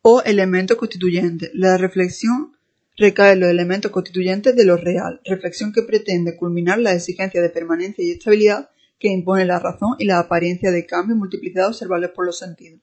o 0.00 0.22
elementos 0.22 0.78
constituyentes. 0.78 1.50
La 1.52 1.76
reflexión 1.76 2.56
recae 2.96 3.32
en 3.32 3.40
los 3.40 3.50
elementos 3.50 3.90
constituyentes 3.90 4.56
de 4.56 4.64
lo 4.64 4.76
real, 4.76 5.20
reflexión 5.24 5.72
que 5.72 5.82
pretende 5.82 6.36
culminar 6.36 6.78
la 6.78 6.94
exigencia 6.94 7.42
de 7.42 7.50
permanencia 7.50 8.02
y 8.02 8.12
estabilidad 8.12 8.70
que 8.98 9.08
impone 9.08 9.44
la 9.44 9.58
razón 9.58 9.96
y 9.98 10.06
la 10.06 10.18
apariencia 10.18 10.70
de 10.70 10.86
cambio 10.86 11.14
y 11.14 11.18
multiplicidad 11.18 11.68
observables 11.68 12.10
por 12.10 12.24
los 12.24 12.38
sentidos. 12.38 12.80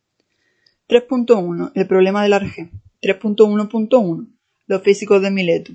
3.1. 0.94 1.72
El 1.74 1.88
problema 1.88 2.22
del 2.22 2.34
arjé. 2.34 2.70
3.1.1 3.02 4.28
Los 4.68 4.84
físicos 4.84 5.24
de 5.24 5.32
Mileto. 5.32 5.72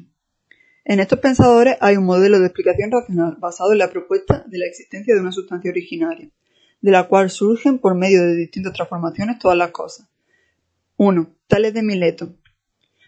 En 0.85 1.01
estos 1.01 1.19
pensadores 1.19 1.77
hay 1.81 1.97
un 1.97 2.05
modelo 2.05 2.39
de 2.39 2.47
explicación 2.47 2.93
racional 2.93 3.37
basado 3.41 3.73
en 3.73 3.79
la 3.79 3.91
propuesta 3.91 4.45
de 4.47 4.59
la 4.59 4.67
existencia 4.67 5.17
de 5.17 5.21
una 5.21 5.33
sustancia 5.33 5.73
originaria, 5.73 6.31
de 6.81 6.91
la 6.93 7.09
cual 7.09 7.31
surgen 7.31 7.81
por 7.81 7.97
medio 7.97 8.23
de 8.23 8.37
distintas 8.37 8.75
transformaciones 8.75 9.41
todas 9.41 9.59
las 9.59 9.73
cosas. 9.73 10.07
1. 10.99 11.29
Tales 11.49 11.75
de 11.75 11.83
Mileto. 11.83 12.37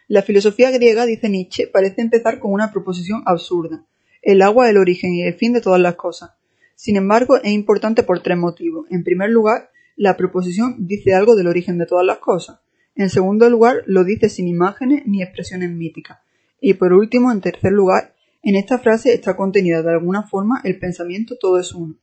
La 0.08 0.22
filosofía 0.22 0.72
griega, 0.72 1.06
dice 1.06 1.28
Nietzsche, 1.28 1.68
parece 1.68 2.02
empezar 2.02 2.40
con 2.40 2.52
una 2.52 2.72
proposición 2.72 3.22
absurda. 3.24 3.86
El 4.20 4.42
agua 4.42 4.64
es 4.64 4.72
el 4.72 4.78
origen 4.78 5.14
y 5.14 5.22
el 5.22 5.34
fin 5.34 5.52
de 5.52 5.60
todas 5.60 5.80
las 5.80 5.94
cosas. 5.94 6.32
Sin 6.74 6.96
embargo, 6.96 7.36
es 7.36 7.52
importante 7.52 8.02
por 8.02 8.20
tres 8.20 8.36
motivos. 8.36 8.88
En 8.90 9.04
primer 9.04 9.30
lugar, 9.30 9.70
la 10.00 10.16
proposición 10.16 10.76
dice 10.78 11.12
algo 11.12 11.36
del 11.36 11.46
origen 11.46 11.76
de 11.76 11.84
todas 11.84 12.06
las 12.06 12.20
cosas. 12.20 12.60
En 12.94 13.10
segundo 13.10 13.50
lugar, 13.50 13.82
lo 13.84 14.02
dice 14.02 14.30
sin 14.30 14.48
imágenes 14.48 15.02
ni 15.04 15.22
expresiones 15.22 15.70
míticas. 15.70 16.20
Y 16.58 16.72
por 16.72 16.94
último, 16.94 17.30
en 17.30 17.42
tercer 17.42 17.72
lugar, 17.72 18.14
en 18.42 18.56
esta 18.56 18.78
frase 18.78 19.12
está 19.12 19.36
contenida 19.36 19.82
de 19.82 19.90
alguna 19.90 20.22
forma 20.22 20.62
el 20.64 20.78
pensamiento 20.78 21.36
todo 21.38 21.60
es 21.60 21.74
uno. 21.74 21.98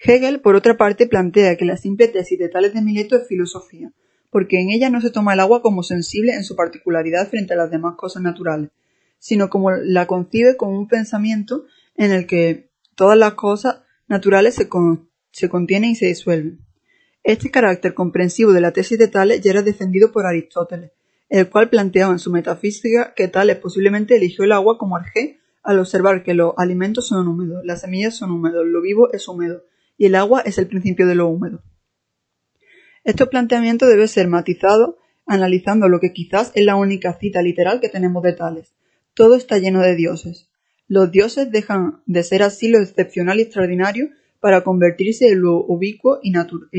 Hegel, 0.00 0.40
por 0.40 0.56
otra 0.56 0.78
parte, 0.78 1.06
plantea 1.06 1.58
que 1.58 1.66
la 1.66 1.76
simple 1.76 2.08
tesis 2.08 2.38
de 2.38 2.48
Tales 2.48 2.72
de 2.72 2.80
Mileto 2.80 3.16
es 3.16 3.28
filosofía, 3.28 3.92
porque 4.30 4.62
en 4.62 4.70
ella 4.70 4.88
no 4.88 5.02
se 5.02 5.10
toma 5.10 5.34
el 5.34 5.40
agua 5.40 5.60
como 5.60 5.82
sensible 5.82 6.32
en 6.32 6.42
su 6.42 6.56
particularidad 6.56 7.28
frente 7.28 7.52
a 7.52 7.58
las 7.58 7.70
demás 7.70 7.96
cosas 7.96 8.22
naturales, 8.22 8.70
sino 9.18 9.50
como 9.50 9.72
la 9.72 10.06
concibe 10.06 10.56
como 10.56 10.78
un 10.78 10.88
pensamiento 10.88 11.66
en 11.96 12.12
el 12.12 12.26
que 12.26 12.70
todas 12.94 13.18
las 13.18 13.34
cosas 13.34 13.82
naturales 14.08 14.54
se, 14.54 14.70
se 15.32 15.48
contienen 15.50 15.90
y 15.90 15.96
se 15.96 16.06
disuelven. 16.06 16.64
Este 17.24 17.50
carácter 17.50 17.94
comprensivo 17.94 18.52
de 18.52 18.60
la 18.60 18.72
tesis 18.72 18.98
de 18.98 19.08
Tales 19.08 19.40
ya 19.40 19.52
era 19.52 19.62
defendido 19.62 20.12
por 20.12 20.26
Aristóteles, 20.26 20.92
el 21.30 21.48
cual 21.48 21.70
planteaba 21.70 22.12
en 22.12 22.18
su 22.18 22.30
metafísica 22.30 23.14
que 23.14 23.28
Tales 23.28 23.56
posiblemente 23.56 24.14
eligió 24.14 24.44
el 24.44 24.52
agua 24.52 24.76
como 24.76 24.96
arjé 24.96 25.40
al 25.62 25.78
observar 25.78 26.22
que 26.22 26.34
los 26.34 26.52
alimentos 26.58 27.08
son 27.08 27.26
húmedos, 27.26 27.64
las 27.64 27.80
semillas 27.80 28.14
son 28.14 28.30
húmedos, 28.30 28.66
lo 28.66 28.82
vivo 28.82 29.10
es 29.10 29.26
húmedo, 29.26 29.64
y 29.96 30.04
el 30.04 30.16
agua 30.16 30.42
es 30.42 30.58
el 30.58 30.68
principio 30.68 31.06
de 31.06 31.14
lo 31.14 31.26
húmedo. 31.28 31.62
Este 33.04 33.24
planteamiento 33.24 33.86
debe 33.86 34.06
ser 34.06 34.28
matizado 34.28 34.98
analizando 35.26 35.88
lo 35.88 36.00
que 36.00 36.12
quizás 36.12 36.52
es 36.54 36.66
la 36.66 36.76
única 36.76 37.18
cita 37.18 37.40
literal 37.40 37.80
que 37.80 37.88
tenemos 37.88 38.22
de 38.22 38.34
Tales. 38.34 38.74
Todo 39.14 39.36
está 39.36 39.56
lleno 39.56 39.80
de 39.80 39.96
dioses. 39.96 40.50
Los 40.88 41.10
dioses 41.10 41.50
dejan 41.50 42.02
de 42.04 42.22
ser 42.22 42.42
así 42.42 42.68
lo 42.68 42.80
excepcional 42.80 43.38
y 43.38 43.42
extraordinario 43.44 44.10
para 44.44 44.62
convertirse 44.62 45.28
en 45.28 45.40
lo 45.40 45.56
ubicuo 45.56 46.18
y, 46.22 46.30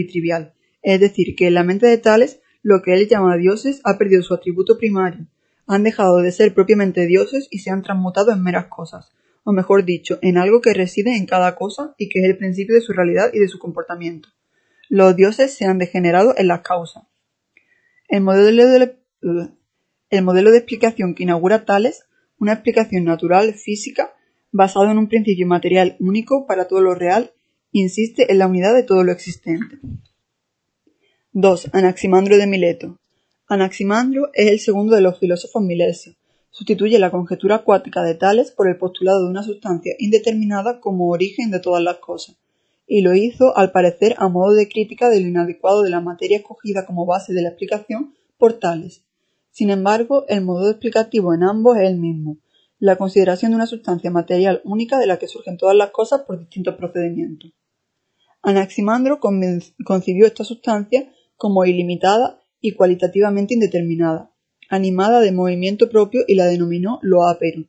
trivial. 0.06 0.54
Es 0.84 1.00
decir, 1.00 1.36
que 1.36 1.48
en 1.48 1.56
la 1.56 1.64
mente 1.64 1.88
de 1.88 1.98
Tales 1.98 2.40
lo 2.62 2.84
que 2.84 2.94
él 2.94 3.08
llama 3.08 3.38
dioses 3.38 3.82
ha 3.86 3.98
perdido 3.98 4.22
su 4.22 4.36
atributo 4.36 4.78
primario, 4.78 5.26
han 5.66 5.82
dejado 5.82 6.20
de 6.20 6.32
ser 6.32 6.54
propiamente 6.54 7.08
dioses 7.08 7.48
y 7.50 7.58
se 7.58 7.72
han 7.72 7.82
transmutado 7.82 8.32
en 8.32 8.44
meras 8.44 8.68
cosas, 8.68 9.12
o 9.44 9.52
mejor 9.52 9.84
dicho, 9.84 10.20
en 10.22 10.38
algo 10.38 10.62
que 10.62 10.76
reside 10.76 11.18
en 11.18 11.26
cada 11.26 11.56
cosa 11.56 11.96
y 11.98 12.08
que 12.08 12.20
es 12.20 12.26
el 12.26 12.38
principio 12.38 12.76
de 12.76 12.82
su 12.82 12.94
realidad 12.94 13.32
y 13.34 13.40
de 13.40 13.48
su 13.48 13.58
comportamiento. 13.58 14.30
Los 14.88 15.16
dioses 15.16 15.52
se 15.56 15.66
han 15.66 15.80
degenerado 15.80 16.36
en 16.38 16.50
las 16.50 16.62
causas. 16.62 17.06
El 18.08 18.22
modelo 18.22 18.68
de, 18.68 18.96
el 20.12 20.22
modelo 20.22 20.52
de 20.52 20.58
explicación 20.58 21.16
que 21.16 21.24
inaugura 21.24 21.66
Tales, 21.66 22.06
una 22.38 22.54
explicación 22.54 23.06
natural 23.06 23.56
física 23.56 24.14
basado 24.52 24.92
en 24.92 25.00
un 25.00 25.10
principio 25.10 25.48
material 25.48 25.98
único 26.00 26.46
para 26.46 26.68
todo 26.68 26.82
lo 26.82 26.94
real, 26.94 27.32
insiste 27.80 28.32
en 28.32 28.40
la 28.40 28.48
unidad 28.48 28.74
de 28.74 28.84
todo 28.84 29.04
lo 29.04 29.12
existente. 29.12 29.80
2. 31.34 31.72
Anaximandro 31.74 32.38
de 32.38 32.48
Mileto. 32.48 33.00
Anaximandro 33.48 34.30
es 34.34 34.48
el 34.48 34.60
segundo 34.60 34.96
de 34.96 35.02
los 35.02 35.20
filósofos 35.20 35.62
milesios. 35.62 36.16
Sustituye 36.52 37.00
la 37.00 37.12
conjetura 37.12 37.56
acuática 37.56 38.02
de 38.02 38.16
Tales 38.16 38.52
por 38.52 38.70
el 38.70 38.78
postulado 38.78 39.24
de 39.24 39.30
una 39.30 39.44
sustancia 39.44 39.94
indeterminada 40.00 40.80
como 40.80 41.10
origen 41.10 41.52
de 41.52 41.60
todas 41.60 41.84
las 41.84 41.98
cosas, 41.98 42.38
y 42.88 43.02
lo 43.02 43.14
hizo, 43.14 43.58
al 43.58 43.74
parecer, 43.74 44.16
a 44.20 44.30
modo 44.30 44.54
de 44.54 44.70
crítica 44.70 45.10
del 45.10 45.28
inadecuado 45.28 45.84
de 45.84 45.90
la 45.90 46.00
materia 46.00 46.38
escogida 46.38 46.86
como 46.86 47.06
base 47.06 47.34
de 47.34 47.42
la 47.42 47.50
explicación 47.50 48.14
por 48.38 48.54
Tales. 48.54 49.04
Sin 49.52 49.70
embargo, 49.70 50.26
el 50.30 50.46
modo 50.46 50.70
explicativo 50.70 51.34
en 51.34 51.44
ambos 51.44 51.76
es 51.76 51.90
el 51.90 51.98
mismo, 51.98 52.38
la 52.80 52.96
consideración 52.96 53.52
de 53.52 53.56
una 53.56 53.68
sustancia 53.68 54.12
material 54.12 54.62
única 54.64 54.98
de 54.98 55.08
la 55.08 55.18
que 55.18 55.28
surgen 55.28 55.58
todas 55.58 55.76
las 55.76 55.92
cosas 55.92 56.22
por 56.22 56.40
distintos 56.40 56.76
procedimientos. 56.76 57.52
Anaximandro 58.46 59.20
concibió 59.20 60.28
esta 60.28 60.44
sustancia 60.44 61.12
como 61.36 61.66
ilimitada 61.66 62.44
y 62.62 62.74
cualitativamente 62.74 63.56
indeterminada, 63.56 64.32
animada 64.70 65.20
de 65.20 65.32
movimiento 65.32 65.90
propio 65.90 66.22
y 66.28 66.36
la 66.36 66.46
denominó 66.46 67.00
loápero. 67.02 67.64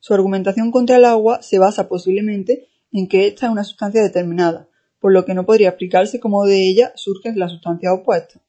Su 0.00 0.14
argumentación 0.14 0.70
contra 0.70 0.96
el 0.96 1.04
agua 1.04 1.42
se 1.42 1.58
basa 1.58 1.88
posiblemente 1.90 2.68
en 2.90 3.06
que 3.06 3.26
ésta 3.26 3.46
es 3.46 3.52
una 3.52 3.64
sustancia 3.64 4.02
determinada, 4.02 4.66
por 4.98 5.12
lo 5.12 5.26
que 5.26 5.34
no 5.34 5.44
podría 5.44 5.68
explicarse 5.68 6.20
cómo 6.20 6.46
de 6.46 6.70
ella 6.70 6.92
surgen 6.94 7.38
las 7.38 7.52
sustancias 7.52 7.92
opuestas. 7.92 8.40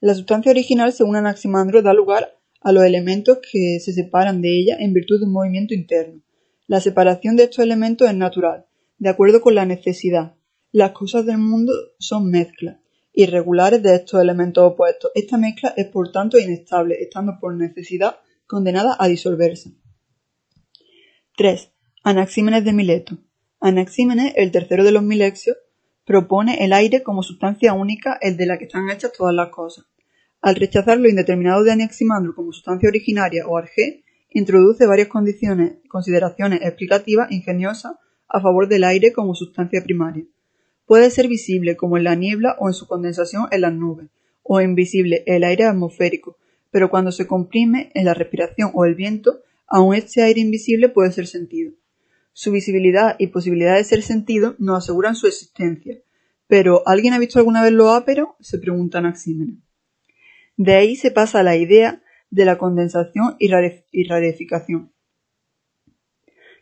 La 0.00 0.14
sustancia 0.14 0.50
original, 0.50 0.94
según 0.94 1.16
Anaximandro, 1.16 1.82
da 1.82 1.92
lugar 1.92 2.38
a 2.62 2.72
los 2.72 2.84
elementos 2.84 3.40
que 3.52 3.80
se 3.80 3.92
separan 3.92 4.40
de 4.40 4.48
ella 4.58 4.76
en 4.80 4.94
virtud 4.94 5.20
de 5.20 5.26
un 5.26 5.32
movimiento 5.32 5.74
interno. 5.74 6.22
La 6.66 6.80
separación 6.80 7.36
de 7.36 7.44
estos 7.44 7.62
elementos 7.62 8.08
es 8.08 8.14
natural, 8.14 8.64
de 8.98 9.10
acuerdo 9.10 9.42
con 9.42 9.54
la 9.54 9.66
necesidad. 9.66 10.32
Las 10.76 10.90
cosas 10.90 11.24
del 11.24 11.38
mundo 11.38 11.72
son 11.98 12.30
mezclas, 12.30 12.76
irregulares 13.14 13.82
de 13.82 13.94
estos 13.94 14.20
elementos 14.20 14.62
opuestos. 14.62 15.10
Esta 15.14 15.38
mezcla 15.38 15.72
es 15.74 15.86
por 15.86 16.12
tanto 16.12 16.38
inestable, 16.38 17.00
estando 17.00 17.38
por 17.40 17.54
necesidad 17.54 18.16
condenada 18.46 18.94
a 18.98 19.08
disolverse. 19.08 19.72
3. 21.38 21.72
Anaxímenes 22.04 22.62
de 22.62 22.74
Mileto. 22.74 23.16
Anaxímenes, 23.58 24.34
el 24.36 24.50
tercero 24.50 24.84
de 24.84 24.92
los 24.92 25.02
milexios, 25.02 25.56
propone 26.04 26.62
el 26.62 26.74
aire 26.74 27.02
como 27.02 27.22
sustancia 27.22 27.72
única, 27.72 28.18
el 28.20 28.36
de 28.36 28.44
la 28.44 28.58
que 28.58 28.66
están 28.66 28.90
hechas 28.90 29.12
todas 29.16 29.34
las 29.34 29.48
cosas. 29.48 29.86
Al 30.42 30.56
rechazar 30.56 30.98
lo 30.98 31.08
indeterminado 31.08 31.64
de 31.64 31.72
Anaximandro 31.72 32.34
como 32.34 32.52
sustancia 32.52 32.90
originaria 32.90 33.46
o 33.46 33.56
arjé, 33.56 34.04
introduce 34.28 34.84
varias 34.84 35.08
condiciones, 35.08 35.78
consideraciones 35.88 36.60
explicativas 36.60 37.32
ingeniosas 37.32 37.94
a 38.28 38.42
favor 38.42 38.68
del 38.68 38.84
aire 38.84 39.14
como 39.14 39.34
sustancia 39.34 39.82
primaria. 39.82 40.26
Puede 40.86 41.10
ser 41.10 41.28
visible 41.28 41.76
como 41.76 41.96
en 41.96 42.04
la 42.04 42.14
niebla 42.14 42.56
o 42.58 42.68
en 42.68 42.74
su 42.74 42.86
condensación 42.86 43.48
en 43.50 43.60
las 43.60 43.74
nubes, 43.74 44.08
o 44.42 44.60
invisible 44.60 45.24
el 45.26 45.44
aire 45.44 45.64
atmosférico, 45.64 46.38
pero 46.70 46.90
cuando 46.90 47.12
se 47.12 47.26
comprime 47.26 47.90
en 47.94 48.04
la 48.04 48.14
respiración 48.14 48.70
o 48.72 48.84
el 48.84 48.94
viento, 48.94 49.40
aun 49.66 49.94
este 49.94 50.22
aire 50.22 50.40
invisible 50.40 50.88
puede 50.88 51.12
ser 51.12 51.26
sentido. 51.26 51.72
Su 52.32 52.52
visibilidad 52.52 53.16
y 53.18 53.28
posibilidad 53.28 53.76
de 53.76 53.84
ser 53.84 54.02
sentido 54.02 54.54
nos 54.58 54.84
aseguran 54.84 55.16
su 55.16 55.26
existencia. 55.26 55.98
Pero, 56.46 56.82
¿alguien 56.86 57.14
ha 57.14 57.18
visto 57.18 57.38
alguna 57.38 57.62
vez 57.62 57.72
lo 57.72 57.90
ápero? 57.90 58.36
se 58.40 58.58
pregunta 58.58 58.98
Anaxímenes. 58.98 59.56
De 60.56 60.74
ahí 60.74 60.96
se 60.96 61.10
pasa 61.10 61.40
a 61.40 61.42
la 61.42 61.56
idea 61.56 62.02
de 62.30 62.44
la 62.44 62.58
condensación 62.58 63.36
y, 63.38 63.48
rareficación, 63.48 64.92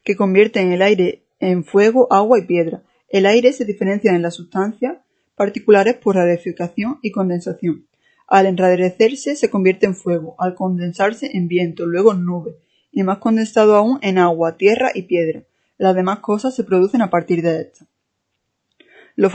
que 0.03 0.17
convierte 0.17 0.61
en 0.61 0.73
el 0.73 0.83
aire 0.83 1.25
en 1.41 1.65
fuego, 1.65 2.13
agua 2.13 2.39
y 2.39 2.47
piedra, 2.47 2.85
el 3.15 3.27
aire 3.27 3.53
se 3.53 3.65
diferencia 3.65 4.11
en 4.11 4.23
las 4.23 4.35
sustancias 4.35 4.97
particulares 5.37 5.95
por 5.95 6.17
rareficación 6.17 6.99
y 7.01 7.13
condensación. 7.13 7.87
Al 8.27 8.47
enrarecerse 8.47 9.37
se 9.37 9.51
convierte 9.51 9.87
en 9.87 9.95
fuego, 9.95 10.35
al 10.37 10.57
condensarse 10.57 11.31
en 11.33 11.47
viento, 11.47 11.87
luego 11.87 12.13
en 12.13 12.25
nube, 12.25 12.57
y 12.91 13.05
más 13.05 13.19
condensado 13.19 13.77
aún 13.77 14.01
en 14.03 14.19
agua, 14.19 14.57
tierra 14.57 14.91
y 14.93 15.03
piedra. 15.03 15.45
Las 15.79 15.95
demás 15.95 16.19
cosas 16.19 16.57
se 16.57 16.65
producen 16.65 17.03
a 17.03 17.11
partir 17.11 17.41
de 17.41 17.61
esto. 17.61 17.87
Lo, 19.15 19.31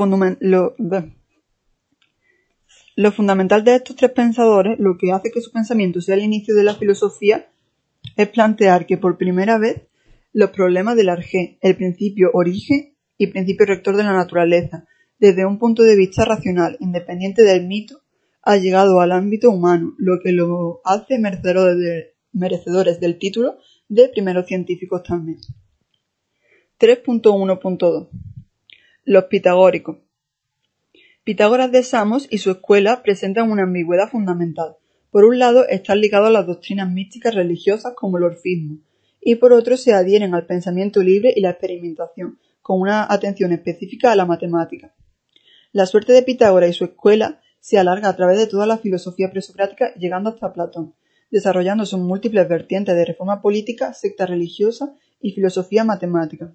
lo 2.97 3.11
fundamental 3.13 3.63
de 3.63 3.75
estos 3.75 3.95
tres 3.95 4.11
pensadores, 4.11 4.77
lo 4.77 4.97
que 4.97 5.13
hace 5.13 5.31
que 5.31 5.39
su 5.39 5.53
pensamiento 5.53 6.01
sea 6.01 6.15
el 6.15 6.23
inicio 6.23 6.53
de 6.53 6.65
la 6.65 6.75
filosofía, 6.75 7.49
es 8.17 8.27
plantear 8.27 8.85
que 8.85 8.97
por 8.97 9.17
primera 9.17 9.57
vez 9.57 9.83
los 10.33 10.49
problemas 10.49 10.97
del 10.97 11.07
arjé, 11.07 11.57
el 11.61 11.77
principio 11.77 12.29
origen 12.33 12.88
y 13.19 13.27
principio 13.27 13.67
rector 13.67 13.95
de 13.97 14.03
la 14.03 14.13
naturaleza, 14.13 14.87
desde 15.19 15.45
un 15.45 15.59
punto 15.59 15.83
de 15.83 15.97
vista 15.97 16.23
racional, 16.23 16.77
independiente 16.79 17.43
del 17.43 17.67
mito, 17.67 18.01
ha 18.41 18.55
llegado 18.55 19.01
al 19.01 19.11
ámbito 19.11 19.51
humano, 19.51 19.93
lo 19.97 20.19
que 20.23 20.31
lo 20.31 20.79
hace 20.85 21.19
merecedores 21.19 22.99
del 23.01 23.19
título 23.19 23.57
de 23.89 24.07
primeros 24.07 24.47
científicos 24.47 25.03
también. 25.03 25.37
3.1.2 26.79 28.07
Los 29.03 29.25
pitagóricos. 29.25 29.97
Pitágoras 31.25 31.73
de 31.73 31.83
Samos 31.83 32.25
y 32.31 32.37
su 32.37 32.51
escuela 32.51 33.03
presentan 33.03 33.51
una 33.51 33.63
ambigüedad 33.63 34.09
fundamental. 34.09 34.77
Por 35.11 35.25
un 35.25 35.39
lado, 35.39 35.67
están 35.67 35.99
ligados 35.99 36.29
a 36.29 36.31
las 36.31 36.47
doctrinas 36.47 36.89
místicas 36.89 37.35
religiosas 37.35 37.93
como 37.97 38.17
el 38.17 38.23
orfismo, 38.23 38.77
y 39.19 39.35
por 39.35 39.51
otro 39.51 39.75
se 39.75 39.93
adhieren 39.93 40.33
al 40.33 40.45
pensamiento 40.45 41.03
libre 41.03 41.33
y 41.35 41.41
la 41.41 41.49
experimentación, 41.49 42.39
con 42.69 42.81
una 42.81 43.11
atención 43.11 43.51
específica 43.51 44.11
a 44.11 44.15
la 44.15 44.27
matemática. 44.27 44.93
La 45.71 45.87
suerte 45.87 46.13
de 46.13 46.21
Pitágoras 46.21 46.69
y 46.69 46.73
su 46.73 46.83
escuela 46.83 47.41
se 47.59 47.79
alarga 47.79 48.09
a 48.09 48.15
través 48.15 48.37
de 48.37 48.45
toda 48.45 48.67
la 48.67 48.77
filosofía 48.77 49.31
presocrática 49.31 49.91
llegando 49.95 50.29
hasta 50.29 50.53
Platón, 50.53 50.93
desarrollando 51.31 51.87
sus 51.87 51.99
múltiples 51.99 52.47
vertientes 52.47 52.95
de 52.95 53.05
reforma 53.05 53.41
política, 53.41 53.95
secta 53.95 54.27
religiosa 54.27 54.93
y 55.19 55.31
filosofía 55.31 55.83
matemática. 55.83 56.53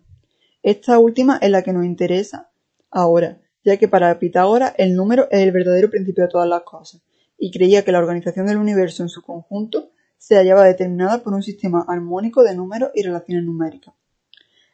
Esta 0.62 1.00
última 1.00 1.38
es 1.38 1.50
la 1.50 1.62
que 1.62 1.72
nos 1.72 1.84
interesa 1.84 2.48
ahora, 2.92 3.40
ya 3.64 3.76
que 3.76 3.88
para 3.88 4.16
Pitágoras 4.20 4.72
el 4.78 4.94
número 4.94 5.26
es 5.32 5.40
el 5.40 5.50
verdadero 5.50 5.90
principio 5.90 6.22
de 6.22 6.30
todas 6.30 6.48
las 6.48 6.62
cosas, 6.62 7.02
y 7.36 7.50
creía 7.50 7.82
que 7.82 7.90
la 7.90 7.98
organización 7.98 8.46
del 8.46 8.58
universo 8.58 9.02
en 9.02 9.08
su 9.08 9.20
conjunto 9.20 9.90
se 10.16 10.36
hallaba 10.36 10.62
determinada 10.62 11.24
por 11.24 11.34
un 11.34 11.42
sistema 11.42 11.84
armónico 11.88 12.44
de 12.44 12.54
números 12.54 12.92
y 12.94 13.02
relaciones 13.02 13.42
numéricas. 13.42 13.94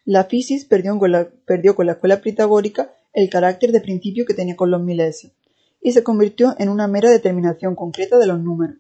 La 0.05 0.25
fisis 0.25 0.65
perdió 0.65 0.99
con 0.99 1.13
la, 1.13 1.29
escuela 1.47 2.21
pitagórica 2.21 2.91
el 3.13 3.29
carácter 3.29 3.73
de 3.73 3.81
principio 3.81 4.25
que 4.25 4.35
tenía 4.35 4.57
con 4.57 4.71
los 4.71 4.81
milesios, 4.81 5.33
y 5.83 5.93
se 5.93 6.03
convirtió 6.03 6.55
en 6.59 6.69
una 6.69 6.87
mera 6.87 7.11
determinación 7.11 7.75
concreta 7.75 8.19
de 8.19 8.27
los 8.27 8.41
números. 8.41 8.77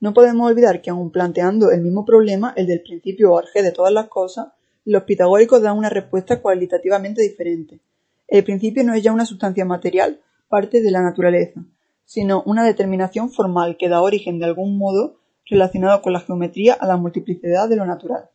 No 0.00 0.12
podemos 0.14 0.50
olvidar 0.50 0.82
que 0.82 0.90
aun 0.90 1.10
planteando 1.10 1.70
el 1.70 1.80
mismo 1.80 2.04
problema, 2.04 2.52
el 2.56 2.66
del 2.66 2.82
principio 2.82 3.32
o 3.32 3.38
arjé 3.38 3.62
de 3.62 3.72
todas 3.72 3.92
las 3.92 4.08
cosas, 4.08 4.48
los 4.84 5.02
pitagóricos 5.04 5.62
dan 5.62 5.76
una 5.76 5.90
respuesta 5.90 6.40
cualitativamente 6.40 7.22
diferente. 7.22 7.80
El 8.26 8.44
principio 8.44 8.84
no 8.84 8.94
es 8.94 9.02
ya 9.02 9.12
una 9.12 9.26
sustancia 9.26 9.64
material, 9.64 10.20
parte 10.48 10.80
de 10.80 10.90
la 10.90 11.02
naturaleza, 11.02 11.64
sino 12.04 12.42
una 12.46 12.64
determinación 12.64 13.30
formal 13.30 13.76
que 13.78 13.88
da 13.88 14.02
origen 14.02 14.38
de 14.38 14.46
algún 14.46 14.78
modo 14.78 15.18
relacionado 15.46 16.02
con 16.02 16.12
la 16.12 16.20
geometría 16.20 16.74
a 16.74 16.86
la 16.86 16.96
multiplicidad 16.96 17.68
de 17.68 17.76
lo 17.76 17.86
natural. 17.86 18.30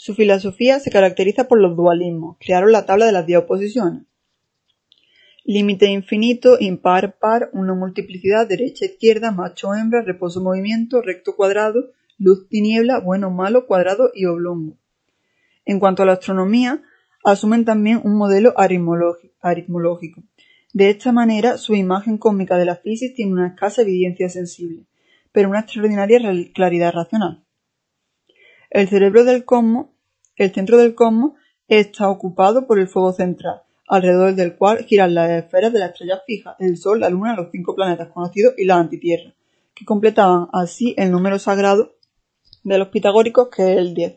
Su 0.00 0.14
filosofía 0.14 0.78
se 0.78 0.92
caracteriza 0.92 1.48
por 1.48 1.60
los 1.60 1.76
dualismos. 1.76 2.36
Crearon 2.38 2.70
la 2.70 2.86
tabla 2.86 3.06
de 3.06 3.10
las 3.10 3.26
diez 3.26 3.40
oposiciones. 3.40 4.04
Límite 5.44 5.86
infinito, 5.86 6.56
impar, 6.60 7.18
par, 7.18 7.50
una 7.52 7.74
multiplicidad, 7.74 8.46
derecha, 8.46 8.84
izquierda, 8.84 9.32
macho, 9.32 9.74
hembra, 9.74 10.02
reposo, 10.02 10.40
movimiento, 10.40 11.02
recto, 11.02 11.34
cuadrado, 11.34 11.90
luz, 12.16 12.48
tiniebla, 12.48 13.00
bueno, 13.00 13.32
malo, 13.32 13.66
cuadrado 13.66 14.12
y 14.14 14.26
oblongo. 14.26 14.78
En 15.64 15.80
cuanto 15.80 16.04
a 16.04 16.06
la 16.06 16.12
astronomía, 16.12 16.80
asumen 17.24 17.64
también 17.64 18.00
un 18.04 18.16
modelo 18.16 18.54
aritmológico. 18.56 20.22
De 20.72 20.90
esta 20.90 21.10
manera, 21.10 21.58
su 21.58 21.74
imagen 21.74 22.18
cósmica 22.18 22.56
de 22.56 22.66
la 22.66 22.76
física 22.76 23.16
tiene 23.16 23.32
una 23.32 23.48
escasa 23.48 23.82
evidencia 23.82 24.28
sensible, 24.28 24.86
pero 25.32 25.48
una 25.48 25.58
extraordinaria 25.58 26.20
claridad 26.54 26.92
racional. 26.92 27.47
El 28.70 28.88
cerebro 28.88 29.24
del 29.24 29.44
cosmos, 29.44 29.86
el 30.36 30.52
centro 30.52 30.76
del 30.76 30.94
cosmos, 30.94 31.32
está 31.68 32.10
ocupado 32.10 32.66
por 32.66 32.78
el 32.78 32.88
fuego 32.88 33.12
central, 33.12 33.62
alrededor 33.86 34.34
del 34.34 34.56
cual 34.56 34.84
giran 34.84 35.14
las 35.14 35.30
esferas 35.30 35.72
de 35.72 35.78
las 35.78 35.92
estrellas 35.92 36.20
fijas, 36.26 36.56
el 36.58 36.76
Sol, 36.76 37.00
la 37.00 37.08
Luna, 37.08 37.34
los 37.34 37.50
cinco 37.50 37.74
planetas 37.74 38.08
conocidos 38.08 38.54
y 38.58 38.64
la 38.64 38.76
antitierra, 38.76 39.34
que 39.74 39.84
completaban 39.84 40.48
así 40.52 40.94
el 40.98 41.10
número 41.10 41.38
sagrado 41.38 41.94
de 42.62 42.78
los 42.78 42.88
pitagóricos 42.88 43.48
que 43.48 43.72
es 43.72 43.78
el 43.78 43.94
10. 43.94 44.16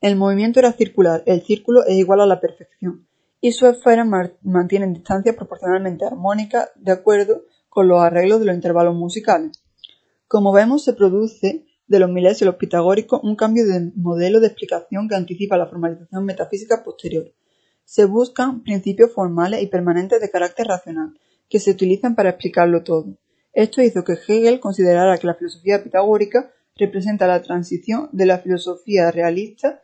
El 0.00 0.16
movimiento 0.16 0.60
era 0.60 0.72
circular, 0.72 1.22
el 1.26 1.42
círculo 1.42 1.84
es 1.86 1.96
igual 1.96 2.20
a 2.20 2.26
la 2.26 2.40
perfección, 2.40 3.06
y 3.40 3.52
sus 3.52 3.68
esferas 3.70 4.06
mantienen 4.42 4.92
distancias 4.92 5.36
proporcionalmente 5.36 6.04
armónicas 6.04 6.70
de 6.76 6.92
acuerdo 6.92 7.44
con 7.68 7.88
los 7.88 8.00
arreglos 8.00 8.40
de 8.40 8.46
los 8.46 8.54
intervalos 8.54 8.94
musicales. 8.94 9.52
Como 10.26 10.52
vemos, 10.52 10.84
se 10.84 10.92
produce 10.92 11.67
de 11.88 11.98
los 11.98 12.54
pitagóricos 12.56 13.20
un 13.22 13.34
cambio 13.34 13.66
de 13.66 13.90
modelo 13.96 14.40
de 14.40 14.48
explicación 14.48 15.08
que 15.08 15.16
anticipa 15.16 15.56
la 15.56 15.66
formalización 15.66 16.24
metafísica 16.24 16.84
posterior. 16.84 17.32
Se 17.84 18.04
buscan 18.04 18.62
principios 18.62 19.12
formales 19.12 19.62
y 19.62 19.66
permanentes 19.66 20.20
de 20.20 20.30
carácter 20.30 20.66
racional, 20.66 21.18
que 21.48 21.58
se 21.58 21.70
utilizan 21.70 22.14
para 22.14 22.30
explicarlo 22.30 22.84
todo. 22.84 23.16
Esto 23.54 23.82
hizo 23.82 24.04
que 24.04 24.12
Hegel 24.12 24.60
considerara 24.60 25.16
que 25.16 25.26
la 25.26 25.34
filosofía 25.34 25.82
pitagórica 25.82 26.52
representa 26.76 27.26
la 27.26 27.42
transición 27.42 28.10
de 28.12 28.26
la 28.26 28.38
filosofía 28.38 29.10
realista 29.10 29.82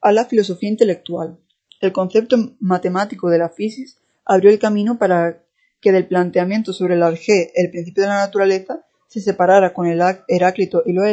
a 0.00 0.12
la 0.12 0.24
filosofía 0.26 0.68
intelectual. 0.68 1.38
El 1.80 1.92
concepto 1.92 2.36
matemático 2.58 3.30
de 3.30 3.38
la 3.38 3.48
física 3.48 3.92
abrió 4.24 4.50
el 4.50 4.58
camino 4.58 4.98
para 4.98 5.42
que 5.80 5.92
del 5.92 6.06
planteamiento 6.06 6.72
sobre 6.72 6.94
el 6.94 7.02
alge, 7.02 7.52
el 7.54 7.70
principio 7.70 8.02
de 8.02 8.08
la 8.08 8.26
naturaleza, 8.26 8.84
se 9.08 9.20
separara 9.20 9.72
con 9.72 9.86
el 9.86 10.00
Heráclito 10.28 10.82
y 10.84 10.92
los, 10.92 11.06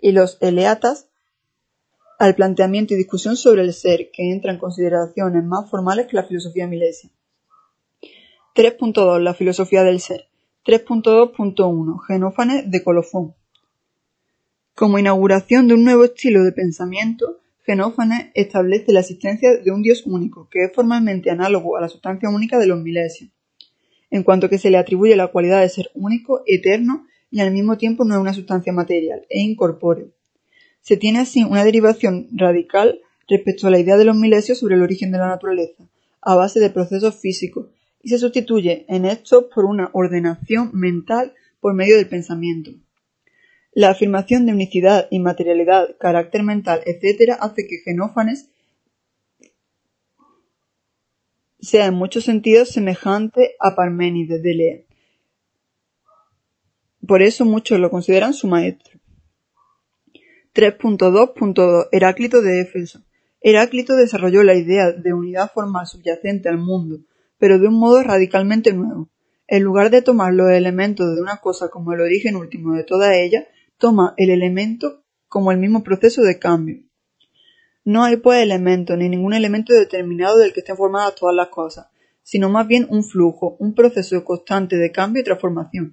y 0.00 0.12
los 0.12 0.38
Eleatas 0.40 1.08
al 2.18 2.34
planteamiento 2.34 2.94
y 2.94 2.96
discusión 2.96 3.36
sobre 3.36 3.62
el 3.62 3.74
ser, 3.74 4.10
que 4.10 4.32
entra 4.32 4.52
en 4.52 4.58
consideraciones 4.58 5.44
más 5.44 5.68
formales 5.70 6.06
que 6.06 6.16
la 6.16 6.24
filosofía 6.24 6.66
milesia. 6.66 7.10
3.2 8.54 9.20
La 9.20 9.34
filosofía 9.34 9.82
del 9.82 10.00
ser. 10.00 10.28
3.2.1 10.64 12.00
Genófanes 12.06 12.70
de 12.70 12.82
Colofón. 12.82 13.34
Como 14.74 14.98
inauguración 14.98 15.68
de 15.68 15.74
un 15.74 15.84
nuevo 15.84 16.04
estilo 16.04 16.42
de 16.42 16.52
pensamiento, 16.52 17.40
Genófanes 17.64 18.30
establece 18.34 18.92
la 18.92 19.00
existencia 19.00 19.58
de 19.58 19.70
un 19.70 19.82
Dios 19.82 20.06
único, 20.06 20.48
que 20.50 20.64
es 20.64 20.72
formalmente 20.74 21.30
análogo 21.30 21.76
a 21.76 21.82
la 21.82 21.88
sustancia 21.88 22.30
única 22.30 22.58
de 22.58 22.66
los 22.66 22.80
milesios 22.80 23.30
en 24.10 24.22
cuanto 24.22 24.48
que 24.48 24.58
se 24.58 24.70
le 24.70 24.78
atribuye 24.78 25.16
la 25.16 25.28
cualidad 25.28 25.60
de 25.60 25.68
ser 25.68 25.90
único, 25.94 26.42
eterno 26.46 27.06
y 27.30 27.40
al 27.40 27.50
mismo 27.50 27.76
tiempo 27.76 28.04
no 28.04 28.14
es 28.14 28.20
una 28.20 28.32
sustancia 28.32 28.72
material, 28.72 29.26
e 29.28 29.40
incorpóreo. 29.40 30.12
Se 30.80 30.96
tiene 30.96 31.18
así 31.18 31.42
una 31.42 31.64
derivación 31.64 32.28
radical 32.32 33.00
respecto 33.28 33.66
a 33.66 33.70
la 33.70 33.80
idea 33.80 33.96
de 33.96 34.04
los 34.04 34.16
milesios 34.16 34.58
sobre 34.58 34.76
el 34.76 34.82
origen 34.82 35.10
de 35.10 35.18
la 35.18 35.28
naturaleza, 35.28 35.88
a 36.20 36.36
base 36.36 36.60
de 36.60 36.70
procesos 36.70 37.16
físicos, 37.16 37.66
y 38.02 38.10
se 38.10 38.18
sustituye 38.18 38.84
en 38.88 39.04
estos 39.04 39.46
por 39.52 39.64
una 39.64 39.90
ordenación 39.92 40.70
mental 40.72 41.34
por 41.60 41.74
medio 41.74 41.96
del 41.96 42.08
pensamiento. 42.08 42.70
La 43.72 43.90
afirmación 43.90 44.46
de 44.46 44.52
unicidad, 44.52 45.08
inmaterialidad, 45.10 45.96
carácter 45.98 46.42
mental, 46.44 46.80
etc., 46.86 47.36
hace 47.40 47.66
que 47.66 47.78
Genófanes 47.84 48.48
sea 51.60 51.86
en 51.86 51.94
muchos 51.94 52.24
sentidos 52.24 52.70
semejante 52.70 53.56
a 53.60 53.74
Parménides 53.74 54.42
de 54.42 54.54
Lea. 54.54 54.80
Por 57.06 57.22
eso 57.22 57.44
muchos 57.44 57.78
lo 57.78 57.90
consideran 57.90 58.34
su 58.34 58.48
maestro. 58.48 58.98
3.2.2 60.54 61.88
Heráclito 61.92 62.40
de 62.40 62.62
Éfeso. 62.62 63.02
Heráclito 63.40 63.94
desarrolló 63.94 64.42
la 64.42 64.54
idea 64.54 64.90
de 64.90 65.12
unidad 65.12 65.52
formal 65.52 65.86
subyacente 65.86 66.48
al 66.48 66.58
mundo, 66.58 67.00
pero 67.38 67.58
de 67.58 67.68
un 67.68 67.74
modo 67.74 68.02
radicalmente 68.02 68.72
nuevo. 68.72 69.10
En 69.46 69.62
lugar 69.62 69.90
de 69.90 70.02
tomar 70.02 70.34
los 70.34 70.50
elementos 70.50 71.14
de 71.14 71.22
una 71.22 71.36
cosa 71.36 71.68
como 71.68 71.92
el 71.92 72.00
origen 72.00 72.36
último 72.36 72.74
de 72.74 72.82
toda 72.82 73.14
ella, 73.14 73.46
toma 73.78 74.14
el 74.16 74.30
elemento 74.30 75.04
como 75.28 75.52
el 75.52 75.58
mismo 75.58 75.84
proceso 75.84 76.22
de 76.22 76.38
cambio. 76.38 76.85
No 77.86 78.02
hay 78.02 78.16
pues 78.16 78.42
elemento 78.42 78.96
ni 78.96 79.08
ningún 79.08 79.32
elemento 79.32 79.72
determinado 79.72 80.38
del 80.38 80.52
que 80.52 80.58
estén 80.58 80.76
formadas 80.76 81.14
todas 81.14 81.36
las 81.36 81.50
cosas, 81.50 81.86
sino 82.24 82.48
más 82.48 82.66
bien 82.66 82.88
un 82.90 83.04
flujo, 83.04 83.54
un 83.60 83.74
proceso 83.74 84.24
constante 84.24 84.76
de 84.76 84.90
cambio 84.90 85.20
y 85.20 85.24
transformación. 85.24 85.92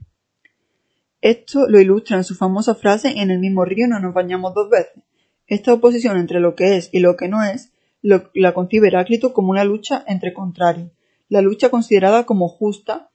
Esto 1.22 1.70
lo 1.70 1.80
ilustra 1.80 2.18
en 2.18 2.24
su 2.24 2.34
famosa 2.34 2.74
frase 2.74 3.22
en 3.22 3.30
el 3.30 3.38
mismo 3.38 3.64
río 3.64 3.88
no 3.88 4.00
nos 4.00 4.12
bañamos 4.12 4.56
dos 4.56 4.72
veces. 4.72 5.04
Esta 5.46 5.72
oposición 5.72 6.18
entre 6.18 6.40
lo 6.40 6.56
que 6.56 6.78
es 6.78 6.90
y 6.92 7.00
lo 7.00 7.16
que 7.16 7.28
no 7.28 7.44
es 7.44 7.72
la 8.02 8.54
concibe 8.56 8.88
Heráclito 8.88 9.32
como 9.32 9.52
una 9.52 9.64
lucha 9.64 10.04
entre 10.08 10.34
contrarios, 10.34 10.90
la 11.30 11.44
lucha 11.44 11.70
considerada 11.70 12.26
como 12.26 12.50
justa 12.50 13.12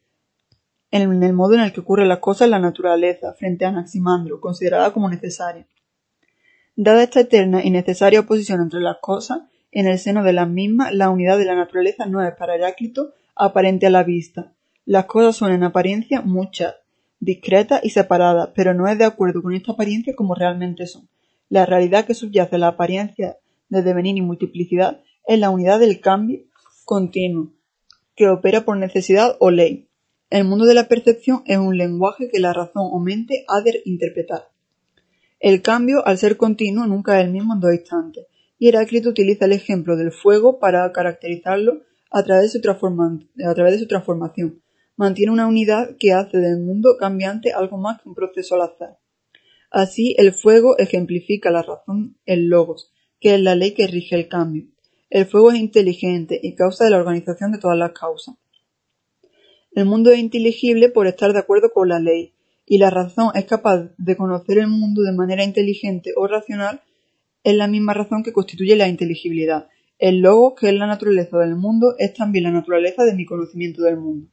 en 0.93 1.21
el 1.25 1.33
modo 1.33 1.55
en 1.55 1.63
el 1.63 1.73
que 1.73 1.81
ocurren 1.81 2.09
las 2.09 2.21
cosas 2.21 2.43
en 2.43 2.53
la 2.53 2.61
naturaleza, 2.61 3.35
frente 3.35 3.65
a 3.65 3.71
Anaximandro, 3.71 4.41
considerada 4.41 4.93
como 4.93 5.11
necesaria. 5.11 5.67
Dada 6.81 7.03
esta 7.03 7.19
eterna 7.19 7.65
y 7.65 7.73
necesaria 7.73 8.21
oposición 8.21 8.61
entre 8.61 8.79
las 8.79 8.99
cosas, 9.01 9.41
en 9.73 9.89
el 9.89 9.99
seno 9.99 10.23
de 10.23 10.33
las 10.33 10.49
mismas, 10.49 10.95
la 10.95 11.11
unidad 11.11 11.37
de 11.37 11.45
la 11.45 11.57
naturaleza 11.57 12.07
no 12.07 12.25
es 12.25 12.33
para 12.37 12.55
Heráclito 12.55 13.15
aparente 13.35 13.89
a 13.89 13.91
la 13.91 14.05
vista. 14.05 14.53
Las 14.85 15.07
cosas 15.07 15.35
son 15.35 15.51
en 15.51 15.65
apariencia 15.65 16.21
muchas, 16.21 16.77
discretas 17.19 17.81
y 17.83 17.91
separadas, 17.91 18.51
pero 18.55 18.75
no 18.75 18.87
es 18.87 18.97
de 18.97 19.07
acuerdo 19.07 19.43
con 19.43 19.55
esta 19.55 19.73
apariencia 19.73 20.15
como 20.15 20.37
realmente 20.37 20.87
son. 20.87 21.09
La 21.49 21.67
realidad 21.67 22.05
que 22.05 22.15
subyace 22.15 22.55
a 22.55 22.61
la 22.61 22.69
apariencia 22.69 23.39
de 23.69 23.83
devenir 23.83 24.17
y 24.17 24.23
multiplicidad 24.23 25.01
es 25.27 25.41
la 25.41 25.51
unidad 25.51 25.81
del 25.81 25.99
cambio 25.99 26.45
continuo, 26.85 27.55
que 28.15 28.29
opera 28.29 28.61
por 28.61 28.77
necesidad 28.77 29.37
o 29.41 29.51
ley. 29.51 29.89
El 30.31 30.45
mundo 30.45 30.65
de 30.65 30.75
la 30.75 30.87
percepción 30.87 31.43
es 31.45 31.59
un 31.59 31.77
lenguaje 31.77 32.29
que 32.31 32.39
la 32.39 32.53
razón 32.53 32.87
o 32.93 33.01
mente 33.01 33.45
ha 33.49 33.63
de 33.63 33.83
interpretar. 33.85 34.45
El 35.41 35.63
cambio, 35.63 36.05
al 36.05 36.19
ser 36.19 36.37
continuo, 36.37 36.87
nunca 36.87 37.19
es 37.19 37.27
el 37.27 37.33
mismo 37.33 37.55
en 37.55 37.61
dos 37.61 37.73
instantes, 37.73 38.27
y 38.59 38.69
Heráclito 38.69 39.11
utiliza 39.11 39.45
el 39.45 39.53
ejemplo 39.53 39.97
del 39.97 40.11
fuego 40.11 40.59
para 40.59 40.91
caracterizarlo 40.93 41.83
a 42.11 42.23
través 42.25 42.53
de 42.53 43.79
su, 43.79 43.87
transformación. 43.87 44.63
Mantiene 44.97 45.31
una 45.31 45.47
unidad 45.47 45.97
que 45.99 46.13
hace 46.13 46.39
del 46.39 46.59
mundo 46.59 46.97
cambiante 46.99 47.53
algo 47.53 47.77
más 47.77 48.03
que 48.03 48.09
un 48.09 48.17
proceso 48.17 48.57
al 48.57 48.63
azar. 48.63 48.99
Así, 49.71 50.17
el 50.19 50.33
fuego 50.33 50.77
ejemplifica 50.79 51.53
la 51.53 51.63
razón 51.63 52.17
en 52.27 52.49
logos, 52.49 52.93
que 53.21 53.35
es 53.35 53.41
la 53.41 53.55
ley 53.55 53.73
que 53.73 53.87
rige 53.87 54.17
el 54.17 54.29
cambio. 54.29 54.67
El 55.09 55.27
fuego 55.27 55.53
es 55.53 55.59
inteligente 55.59 56.41
y 56.43 56.55
causa 56.55 56.85
de 56.85 56.91
la 56.91 56.99
organización 56.99 57.53
de 57.53 57.59
todas 57.59 57.79
las 57.79 57.93
causas. 57.93 58.35
El 59.71 59.85
mundo 59.85 60.11
es 60.11 60.19
inteligible 60.19 60.89
por 60.89 61.07
estar 61.07 61.33
de 61.33 61.39
acuerdo 61.39 61.71
con 61.73 61.89
la 61.89 62.01
ley, 62.01 62.35
y 62.69 62.77
la 62.77 62.91
razón 62.91 63.31
es 63.35 63.47
capaz 63.47 63.91
de 63.97 64.17
conocer 64.17 64.59
el 64.59 64.69
mundo 64.69 65.01
de 65.03 65.13
manera 65.13 65.43
inteligente 65.43 66.13
o 66.15 66.27
racional, 66.27 66.83
es 67.43 67.55
la 67.55 67.67
misma 67.67 67.95
razón 67.95 68.23
que 68.23 68.35
constituye 68.35 68.77
la 68.77 68.89
inteligibilidad. 68.89 69.69
El 69.99 70.21
logo, 70.21 70.55
que 70.55 70.69
es 70.69 70.75
la 70.75 70.87
naturaleza 70.87 71.39
del 71.39 71.57
mundo, 71.57 71.95
es 71.99 72.13
también 72.13 72.45
la 72.45 72.51
naturaleza 72.51 73.05
de 73.05 73.15
mi 73.15 73.25
conocimiento 73.25 73.83
del 73.83 73.97
mundo. 73.97 74.29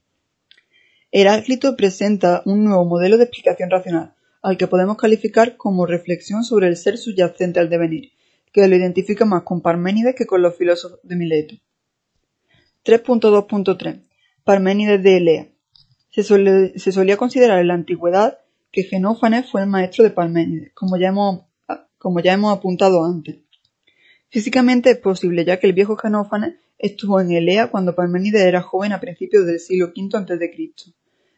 Heráclito 1.12 1.78
presenta 1.78 2.42
un 2.46 2.66
nuevo 2.66 2.84
modelo 2.84 3.18
de 3.18 3.24
explicación 3.24 3.70
racional, 3.70 4.16
al 4.42 4.58
que 4.58 4.68
podemos 4.68 4.98
calificar 4.98 5.56
como 5.56 5.86
reflexión 5.86 6.44
sobre 6.44 6.68
el 6.68 6.76
ser 6.76 6.98
subyacente 6.98 7.62
al 7.62 7.70
devenir, 7.70 8.12
que 8.52 8.68
lo 8.68 8.76
identifica 8.76 9.24
más 9.24 9.44
con 9.44 9.62
Parménides 9.62 10.14
que 10.14 10.26
con 10.26 10.42
los 10.42 10.58
filósofos 10.58 11.00
de 11.04 11.16
Mileto. 11.16 11.56
3.2.3 12.84 14.02
Parménides 14.44 15.02
de 15.02 15.18
Elea. 15.18 15.55
Se, 16.16 16.92
solía 16.94 17.18
considerar 17.18 17.60
en 17.60 17.68
la 17.68 17.74
antigüedad 17.74 18.38
que 18.72 18.84
Genófanes 18.84 19.52
fue 19.52 19.64
el 19.64 19.68
maestro 19.68 20.06
de 20.06 20.12
Parménides, 20.12 20.72
como 20.74 20.96
ya, 20.96 21.10
hemos, 21.10 22.54
apuntado 22.54 23.04
antes. 23.04 23.40
Físicamente 24.30 24.92
es 24.92 24.98
posible, 24.98 25.44
ya 25.44 25.60
que 25.60 25.68
el 25.68 25.74
viejo 25.74 25.98
Genófanes 25.98 26.56
estuvo 26.78 27.20
en 27.20 27.32
Elea 27.32 27.68
cuando 27.70 27.96
Parménides 27.96 28.44
era 28.44 28.62
joven 28.62 28.94
a 28.94 29.02
principios 29.02 29.46
del 29.46 29.60
siglo 29.60 29.92
V 29.94 30.18
a.C., 30.18 30.94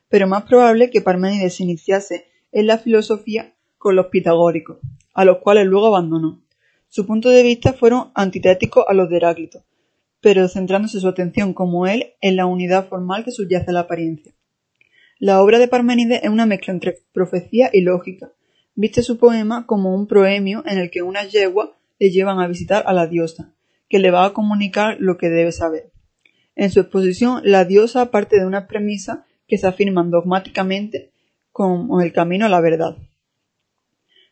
pero 0.10 0.28
más 0.28 0.44
probable 0.44 0.92
que 0.92 1.02
Parménides 1.02 1.56
se 1.56 1.64
iniciase 1.64 2.28
en 2.52 2.68
la 2.68 2.78
filosofía 2.78 3.56
con 3.80 3.96
los 3.96 4.08
pitagóricos, 4.08 4.78
a 5.16 5.26
los 5.26 5.40
cuales 5.40 5.66
luego 5.66 5.88
abandonó. 5.88 6.44
Su 6.88 7.08
punto 7.08 7.32
de 7.32 7.42
vista 7.42 7.74
fueron 7.74 8.12
antitéticos 8.14 8.86
a 8.88 8.94
los 8.94 9.10
de 9.10 9.18
Heráclito, 9.18 9.64
pero 10.22 10.48
centrándose 10.48 11.00
su 11.00 11.08
atención 11.08 11.56
como 11.56 11.88
él 11.88 12.14
en 12.22 12.36
la 12.36 12.46
unidad 12.46 12.88
formal 12.88 13.26
que 13.26 13.32
subyace 13.32 13.72
a 13.72 13.74
la 13.74 13.80
apariencia. 13.82 14.37
La 15.20 15.42
obra 15.42 15.58
de 15.58 15.68
Parménides 15.68 16.22
es 16.22 16.30
una 16.30 16.46
mezcla 16.46 16.74
entre 16.74 17.00
profecía 17.12 17.72
y 17.74 17.82
lógica. 17.82 18.32
Viste 18.76 19.02
su 19.02 19.18
poema 19.18 19.66
como 19.66 19.96
un 19.96 20.06
proemio 20.06 20.62
en 20.68 20.78
el 20.78 20.92
que 20.92 21.02
unas 21.02 21.32
yeguas 21.32 21.70
le 21.98 22.12
llevan 22.12 22.40
a 22.40 22.48
visitar 22.48 22.84
a 22.86 22.94
la 22.94 23.08
diosa, 23.08 23.52
que 23.90 23.98
le 23.98 24.12
va 24.12 24.26
a 24.26 24.34
comunicar 24.34 24.98
lo 25.00 25.18
que 25.18 25.30
debe 25.30 25.52
saber. 25.52 25.92
En 26.56 26.70
su 26.70 26.80
exposición, 26.82 27.42
la 27.44 27.66
diosa 27.66 28.12
parte 28.12 28.40
de 28.40 28.46
una 28.46 28.68
premisa 28.68 29.26
que 29.48 29.58
se 29.58 29.66
afirman 29.66 30.12
dogmáticamente 30.12 31.12
como 31.52 32.00
el 32.02 32.14
camino 32.14 32.46
a 32.46 32.50
la 32.50 32.62
verdad. 32.62 32.98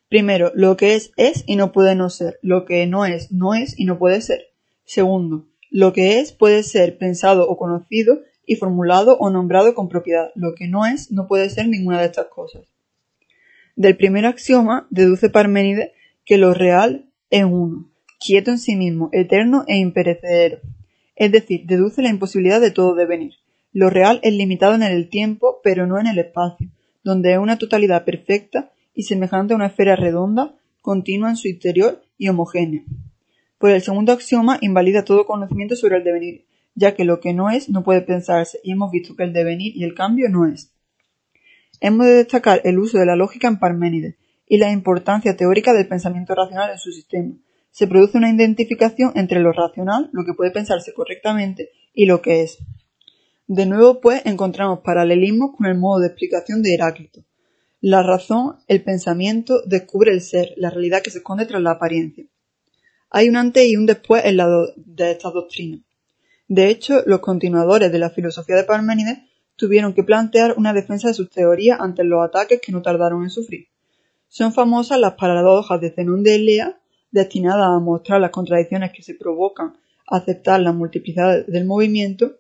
Primero, 0.08 0.52
lo 0.54 0.78
que 0.78 0.94
es 0.94 1.12
es 1.18 1.44
y 1.48 1.56
no 1.56 1.72
puede 1.72 1.96
no 1.96 2.12
ser. 2.12 2.38
Lo 2.44 2.66
que 2.66 2.86
no 2.86 3.08
es 3.08 3.32
no 3.32 3.56
es 3.56 3.80
y 3.80 3.86
no 3.86 3.98
puede 3.98 4.22
ser. 4.22 4.54
Segundo, 4.84 5.48
lo 5.72 5.94
que 5.94 6.20
es 6.20 6.32
puede 6.32 6.62
ser 6.62 7.00
pensado 7.00 7.50
o 7.50 7.58
conocido 7.58 8.20
y 8.46 8.56
formulado 8.56 9.18
o 9.18 9.30
nombrado 9.30 9.74
con 9.76 9.90
propiedad. 9.90 10.32
Lo 10.36 10.54
que 10.56 10.68
no 10.68 10.86
es 10.86 11.12
no 11.12 11.28
puede 11.28 11.50
ser 11.50 11.68
ninguna 11.68 12.00
de 12.00 12.06
estas 12.06 12.28
cosas. 12.28 12.64
Del 13.76 13.98
primer 13.98 14.26
axioma 14.26 14.88
deduce 14.90 15.30
Parménides 15.30 15.92
que 16.24 16.38
lo 16.38 16.54
real 16.54 17.10
es 17.30 17.44
uno, 17.44 17.90
quieto 18.20 18.52
en 18.52 18.58
sí 18.58 18.76
mismo, 18.76 19.10
eterno 19.12 19.64
e 19.68 19.78
imperecedero. 19.78 20.60
Es 21.16 21.32
decir, 21.32 21.66
deduce 21.66 22.02
la 22.02 22.10
imposibilidad 22.10 22.62
de 22.62 22.72
todo 22.72 22.96
devenir. 22.96 23.34
Lo 23.72 23.90
real 23.90 24.20
es 24.24 24.34
limitado 24.34 24.76
en 24.76 24.84
el 24.84 25.10
tiempo, 25.10 25.60
pero 25.64 25.86
no 25.86 26.00
en 26.00 26.08
el 26.08 26.20
espacio, 26.20 26.70
donde 27.04 27.34
es 27.34 27.38
una 27.38 27.58
totalidad 27.58 28.06
perfecta 28.06 28.72
y 28.94 29.04
semejante 29.04 29.54
a 29.54 29.58
una 29.58 29.68
esfera 29.68 29.96
redonda, 29.96 30.56
continua 30.82 31.30
en 31.30 31.36
su 31.36 31.50
interior 31.50 32.02
y 32.18 32.30
homogénea. 32.30 32.84
Pues 33.58 33.76
el 33.76 33.82
segundo 33.82 34.14
axioma 34.14 34.58
invalida 34.62 35.04
todo 35.04 35.26
conocimiento 35.26 35.76
sobre 35.76 35.98
el 35.98 36.04
devenir, 36.04 36.45
ya 36.76 36.94
que 36.94 37.06
lo 37.06 37.20
que 37.20 37.34
no 37.34 37.50
es 37.50 37.70
no 37.70 37.84
puede 37.84 38.02
pensarse, 38.02 38.60
y 38.64 38.72
hemos 38.72 38.92
visto 38.92 39.16
que 39.16 39.24
el 39.24 39.34
devenir 39.34 39.76
y 39.76 39.84
el 39.84 39.96
cambio 39.96 40.30
no 40.30 40.46
es. 40.46 40.72
Hemos 41.82 42.06
de 42.06 42.14
destacar 42.14 42.62
el 42.64 42.78
uso 42.78 43.00
de 43.00 43.06
la 43.06 43.16
lógica 43.16 43.48
en 43.48 43.60
Parménides 43.60 44.16
y 44.48 44.58
la 44.58 44.72
importancia 44.72 45.36
teórica 45.36 45.74
del 45.74 45.88
pensamiento 45.88 46.36
racional 46.36 46.72
en 46.72 46.78
su 46.78 46.92
sistema. 46.92 47.34
Se 47.72 47.88
produce 47.88 48.18
una 48.18 48.32
identificación 48.32 49.12
entre 49.16 49.40
lo 49.40 49.52
racional, 49.52 50.10
lo 50.14 50.24
que 50.24 50.34
puede 50.34 50.52
pensarse 50.52 50.94
correctamente, 50.94 51.72
y 51.94 52.06
lo 52.06 52.22
que 52.22 52.44
es. 52.44 52.60
De 53.48 53.66
nuevo, 53.66 54.02
pues, 54.02 54.22
encontramos 54.26 54.80
paralelismos 54.80 55.56
con 55.56 55.66
el 55.68 55.78
modo 55.78 56.00
de 56.00 56.08
explicación 56.08 56.62
de 56.62 56.74
Heráclito. 56.74 57.24
La 57.82 58.02
razón, 58.02 58.58
el 58.68 58.84
pensamiento, 58.84 59.62
descubre 59.66 60.12
el 60.12 60.22
ser, 60.22 60.54
la 60.58 60.70
realidad 60.70 61.02
que 61.02 61.12
se 61.12 61.20
esconde 61.20 61.46
tras 61.46 61.62
la 61.62 61.72
apariencia. 61.72 62.26
Hay 63.10 63.30
un 63.30 63.36
antes 63.36 63.68
y 63.68 63.78
un 63.78 63.86
después 63.86 64.26
en 64.26 64.38
la 64.38 64.48
de 64.76 65.12
estas 65.12 65.34
doctrinas. 65.34 65.82
De 66.48 66.70
hecho, 66.70 67.02
los 67.06 67.22
continuadores 67.22 67.92
de 67.92 68.00
la 68.00 68.12
filosofía 68.12 68.56
de 68.56 68.64
Parménides 68.64 69.20
tuvieron 69.56 69.94
que 69.94 70.04
plantear 70.04 70.56
una 70.58 70.74
defensa 70.74 71.08
de 71.08 71.14
sus 71.14 71.30
teorías 71.30 71.80
ante 71.80 72.04
los 72.04 72.24
ataques 72.24 72.62
que 72.62 72.72
no 72.72 72.82
tardaron 72.82 73.24
en 73.24 73.30
sufrir. 73.30 73.68
Son 74.28 74.54
famosas 74.54 75.00
las 75.00 75.14
paradojas 75.14 75.82
de 75.82 75.92
Zenón 75.92 76.24
de 76.24 76.36
Elea, 76.36 76.80
destinadas 77.12 77.68
a 77.68 77.80
mostrar 77.80 78.22
las 78.22 78.32
contradicciones 78.32 78.92
que 78.92 79.02
se 79.02 79.16
provocan 79.16 79.78
a 80.08 80.18
aceptar 80.18 80.60
la 80.60 80.74
multiplicidad 80.74 81.46
del 81.48 81.66
movimiento. 81.66 82.38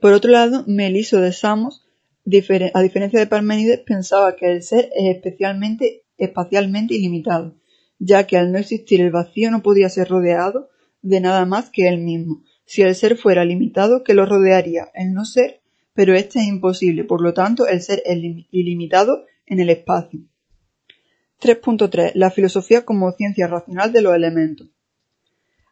Por 0.00 0.12
otro 0.12 0.30
lado, 0.30 0.64
Meliso 0.66 1.20
de 1.20 1.32
Samos, 1.32 1.86
a 2.74 2.82
diferencia 2.82 3.20
de 3.20 3.26
Parménides, 3.26 3.80
pensaba 3.80 4.36
que 4.36 4.50
el 4.50 4.62
ser 4.62 4.90
es 4.94 5.16
especialmente 5.16 6.04
espacialmente 6.18 6.94
ilimitado, 6.94 7.54
ya 7.98 8.26
que 8.26 8.36
al 8.36 8.52
no 8.52 8.58
existir 8.58 9.00
el 9.00 9.10
vacío 9.10 9.50
no 9.50 9.62
podía 9.62 9.88
ser 9.88 10.08
rodeado 10.08 10.68
de 11.02 11.20
nada 11.20 11.46
más 11.46 11.70
que 11.70 11.88
él 11.88 11.98
mismo. 11.98 12.42
Si 12.70 12.82
el 12.82 12.94
ser 12.94 13.16
fuera 13.16 13.44
limitado, 13.44 14.04
que 14.04 14.14
lo 14.14 14.26
rodearía 14.26 14.92
el 14.94 15.12
no 15.12 15.24
ser, 15.24 15.60
pero 15.92 16.14
este 16.14 16.38
es 16.38 16.46
imposible, 16.46 17.02
por 17.02 17.20
lo 17.20 17.34
tanto 17.34 17.66
el 17.66 17.82
ser 17.82 18.00
es 18.04 18.16
ilimitado 18.52 19.24
en 19.44 19.58
el 19.58 19.70
espacio. 19.70 20.20
3.3. 21.40 22.12
La 22.14 22.30
filosofía 22.30 22.84
como 22.84 23.10
ciencia 23.10 23.48
racional 23.48 23.92
de 23.92 24.02
los 24.02 24.14
elementos. 24.14 24.68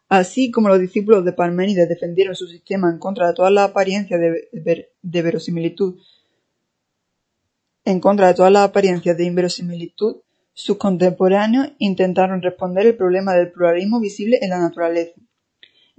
Así 0.09 0.51
como 0.51 0.67
los 0.67 0.81
discípulos 0.81 1.23
de 1.23 1.31
Parménides 1.31 1.87
defendieron 1.87 2.35
su 2.35 2.47
sistema 2.47 2.91
en 2.91 2.99
contra 2.99 3.27
de 3.27 3.33
todas 3.33 3.53
las 3.53 3.69
apariencias 3.69 4.19
de, 4.19 4.89
de 5.01 5.21
verosimilitud, 5.21 6.01
en 7.85 8.01
contra 8.01 8.27
de 8.27 8.33
todas 8.33 8.51
las 8.51 8.67
apariencias 8.67 9.15
de 9.15 9.23
inverosimilitud, 9.23 10.17
sus 10.51 10.75
contemporáneos 10.75 11.71
intentaron 11.77 12.41
responder 12.41 12.87
el 12.87 12.97
problema 12.97 13.35
del 13.35 13.53
pluralismo 13.53 14.01
visible 14.01 14.39
en 14.41 14.49
la 14.49 14.59
naturaleza. 14.59 15.13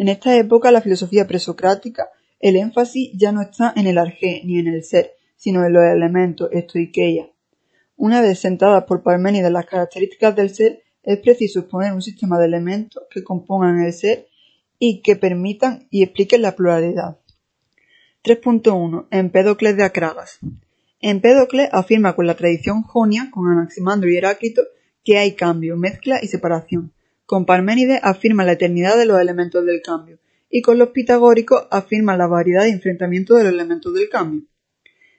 En 0.01 0.09
esta 0.09 0.35
época, 0.35 0.71
la 0.71 0.81
filosofía 0.81 1.27
presocrática, 1.27 2.09
el 2.39 2.57
énfasis 2.57 3.11
ya 3.13 3.33
no 3.33 3.43
está 3.43 3.75
en 3.77 3.87
el 3.87 3.99
arjé 3.99 4.41
ni 4.47 4.59
en 4.59 4.67
el 4.67 4.83
ser, 4.83 5.13
sino 5.37 5.63
en 5.63 5.75
los 5.75 5.85
elementos, 5.85 6.49
estoiqueia. 6.53 7.29
Una 7.97 8.23
vez 8.23 8.39
sentadas 8.39 8.85
por 8.85 9.03
Parménides 9.03 9.53
las 9.53 9.67
características 9.67 10.35
del 10.35 10.55
ser, 10.55 10.83
es 11.03 11.19
preciso 11.19 11.61
exponer 11.61 11.93
un 11.93 12.01
sistema 12.01 12.39
de 12.39 12.47
elementos 12.47 13.03
que 13.11 13.23
compongan 13.23 13.85
el 13.85 13.93
ser 13.93 14.27
y 14.79 15.03
que 15.03 15.17
permitan 15.17 15.87
y 15.91 16.03
expliquen 16.03 16.41
la 16.41 16.57
pluralidad. 16.57 17.19
3.1. 18.25 19.07
Empédocles 19.11 19.77
de 19.77 19.83
Acragas. 19.83 20.39
Empédocles 21.03 21.69
afirma 21.73 22.17
con 22.17 22.27
la 22.27 22.37
tradición 22.37 22.85
jonia, 22.85 23.29
con 23.31 23.49
Anaximandro 23.49 24.09
y 24.09 24.17
Heráclito, 24.17 24.63
que 25.05 25.19
hay 25.19 25.35
cambio, 25.35 25.77
mezcla 25.77 26.21
y 26.23 26.29
separación. 26.29 26.95
Con 27.31 27.47
Parménides 27.47 28.01
afirma 28.03 28.45
la 28.45 28.55
eternidad 28.55 28.99
de 28.99 29.07
los 29.07 29.21
elementos 29.21 29.65
del 29.65 29.83
cambio, 29.83 30.19
y 30.51 30.63
con 30.63 30.79
los 30.79 30.89
pitagóricos 30.89 31.69
afirma 31.71 32.17
la 32.17 32.27
variedad 32.27 32.65
de 32.65 32.71
enfrentamiento 32.71 33.37
de 33.37 33.45
los 33.45 33.53
elementos 33.53 33.95
del 33.95 34.09
cambio. 34.09 34.49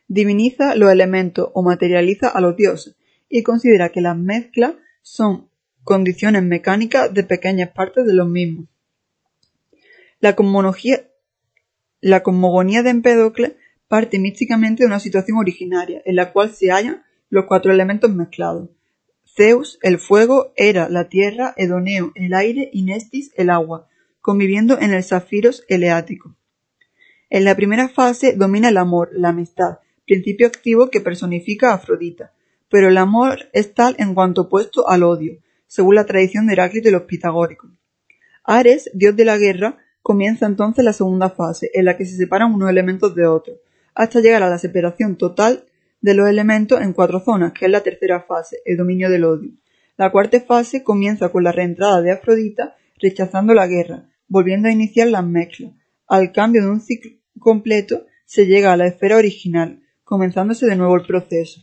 Diviniza 0.10 0.76
los 0.76 0.92
elementos 0.92 1.52
o 1.54 1.64
materializa 1.64 2.28
a 2.28 2.42
los 2.42 2.58
dioses, 2.58 2.98
y 3.30 3.44
considera 3.44 3.94
que 3.94 4.02
las 4.02 4.18
mezclas 4.18 4.74
son 5.02 5.48
condiciones 5.86 6.44
mecánicas 6.44 7.14
de 7.14 7.24
pequeñas 7.24 7.70
partes 7.70 8.06
de 8.06 8.14
los 8.14 8.28
mismos. 8.28 8.66
La, 10.20 10.36
la 12.02 12.24
cosmogonía 12.24 12.84
de 12.84 12.90
Empédocles 12.90 13.54
parte 13.88 14.20
místicamente 14.20 14.84
de 14.84 14.88
una 14.88 15.00
situación 15.00 15.38
originaria, 15.38 16.02
en 16.04 16.18
la 16.18 16.34
cual 16.34 16.52
se 16.54 16.72
hallan 16.72 17.06
los 17.30 17.46
cuatro 17.46 17.72
elementos 17.72 18.14
mezclados. 18.14 18.68
Zeus, 19.36 19.80
el 19.82 19.98
fuego, 19.98 20.52
Hera, 20.56 20.90
la 20.90 21.08
tierra, 21.08 21.54
Edoneo, 21.56 22.12
el 22.16 22.34
aire 22.34 22.70
y 22.74 22.84
Nestis, 22.84 23.32
el 23.36 23.50
agua, 23.50 23.88
conviviendo 24.20 24.80
en 24.80 24.92
el 24.94 25.04
Zafiros 25.04 25.64
eleático. 25.70 26.36
En 27.30 27.46
la 27.46 27.56
primera 27.56 27.88
fase 27.88 28.34
domina 28.36 28.70
el 28.70 28.78
amor, 28.78 29.10
la 29.14 29.30
amistad, 29.30 29.80
principio 30.06 30.48
activo 30.48 30.90
que 30.90 31.00
personifica 31.00 31.72
a 31.72 31.76
Afrodita, 31.76 32.34
pero 32.70 32.90
el 32.90 32.98
amor 32.98 33.50
es 33.54 33.74
tal 33.74 33.96
en 34.00 34.14
cuanto 34.14 34.42
opuesto 34.44 34.90
al 34.90 35.04
odio, 35.04 35.38
según 35.66 35.96
la 35.96 36.06
tradición 36.06 36.46
de 36.46 36.54
Heráclito 36.54 36.90
y 36.90 36.92
los 36.92 37.04
pitagóricos. 37.04 37.72
Ares, 38.44 38.92
dios 38.94 39.16
de 39.16 39.24
la 39.24 39.38
guerra, 39.38 39.78
comienza 40.02 40.46
entonces 40.46 40.84
la 40.84 40.92
segunda 40.92 41.30
fase, 41.30 41.72
en 41.74 41.86
la 41.86 41.96
que 41.96 42.06
se 42.06 42.18
separan 42.18 42.54
unos 42.54 42.70
elementos 42.70 43.16
de 43.16 43.28
otros, 43.28 43.60
hasta 43.96 44.20
llegar 44.20 44.44
a 44.44 44.50
la 44.50 44.58
separación 44.58 45.16
total 45.16 45.64
de 46.02 46.16
los 46.16 46.28
elementos 46.28 46.82
en 46.82 46.94
cuatro 46.94 47.20
zonas, 47.20 47.54
que 47.54 47.66
es 47.66 47.72
la 47.72 47.82
tercera 47.82 48.22
fase, 48.22 48.58
el 48.66 48.78
dominio 48.78 49.10
del 49.10 49.24
odio. 49.24 49.52
La 49.98 50.12
cuarta 50.12 50.40
fase 50.42 50.84
comienza 50.84 51.30
con 51.30 51.44
la 51.44 51.52
reentrada 51.52 52.02
de 52.02 52.12
Afrodita 52.12 52.76
rechazando 53.00 53.54
la 53.54 53.68
guerra, 53.68 54.10
volviendo 54.28 54.68
a 54.68 54.72
iniciar 54.72 55.08
las 55.08 55.26
mezclas. 55.26 55.74
Al 56.08 56.32
cambio 56.32 56.64
de 56.64 56.70
un 56.70 56.82
ciclo 56.82 57.12
completo 57.40 58.06
se 58.26 58.48
llega 58.48 58.74
a 58.74 58.78
la 58.78 58.88
esfera 58.88 59.18
original, 59.18 59.82
comenzándose 60.04 60.66
de 60.66 60.76
nuevo 60.76 60.96
el 60.96 61.06
proceso. 61.06 61.62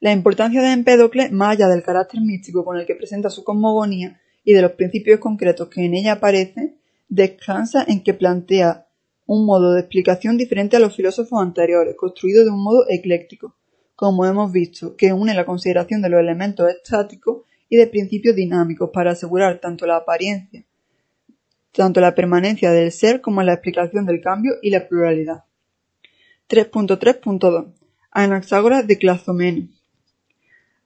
La 0.00 0.12
importancia 0.12 0.62
de 0.62 0.72
Empédocles, 0.72 1.32
más 1.32 1.50
allá 1.50 1.68
del 1.68 1.82
carácter 1.82 2.20
místico 2.20 2.64
con 2.64 2.78
el 2.78 2.86
que 2.86 2.94
presenta 2.94 3.30
su 3.30 3.44
cosmogonía 3.44 4.20
y 4.44 4.52
de 4.52 4.62
los 4.62 4.72
principios 4.72 5.18
concretos 5.20 5.68
que 5.68 5.84
en 5.84 5.94
ella 5.94 6.12
aparecen, 6.12 6.78
descansa 7.08 7.84
en 7.86 8.02
que 8.02 8.14
plantea 8.14 8.87
un 9.28 9.44
modo 9.44 9.74
de 9.74 9.80
explicación 9.80 10.38
diferente 10.38 10.76
a 10.76 10.80
los 10.80 10.96
filósofos 10.96 11.42
anteriores, 11.42 11.94
construido 11.96 12.44
de 12.44 12.50
un 12.50 12.62
modo 12.62 12.86
ecléctico, 12.88 13.54
como 13.94 14.24
hemos 14.24 14.50
visto, 14.50 14.96
que 14.96 15.12
une 15.12 15.34
la 15.34 15.44
consideración 15.44 16.00
de 16.00 16.08
los 16.08 16.18
elementos 16.18 16.66
estáticos 16.70 17.42
y 17.68 17.76
de 17.76 17.86
principios 17.88 18.34
dinámicos 18.34 18.88
para 18.90 19.10
asegurar 19.10 19.60
tanto 19.60 19.84
la 19.84 19.96
apariencia, 19.96 20.64
tanto 21.72 22.00
la 22.00 22.14
permanencia 22.14 22.70
del 22.70 22.90
ser 22.90 23.20
como 23.20 23.42
la 23.42 23.52
explicación 23.52 24.06
del 24.06 24.22
cambio 24.22 24.54
y 24.62 24.70
la 24.70 24.88
pluralidad. 24.88 25.44
3.3.2 26.48 27.74
Anaxágoras 28.10 28.86
de 28.86 28.96
Clazomene 28.96 29.68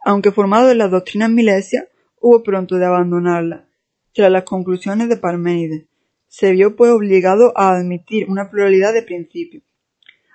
Aunque 0.05 0.33
formado 0.33 0.69
en 0.73 0.79
las 0.79 0.91
doctrinas 0.91 1.31
milesias, 1.31 1.85
hubo 2.21 2.43
pronto 2.43 2.75
de 2.75 2.87
abandonarla, 2.87 3.69
tras 4.13 4.33
las 4.33 4.43
conclusiones 4.43 5.09
de 5.09 5.17
Parménides. 5.17 5.92
Se 6.33 6.51
vio 6.51 6.77
pues 6.77 6.91
obligado 6.91 7.53
a 7.57 7.77
admitir 7.77 8.31
una 8.31 8.49
pluralidad 8.49 8.95
de 8.95 9.03
principios. 9.03 9.65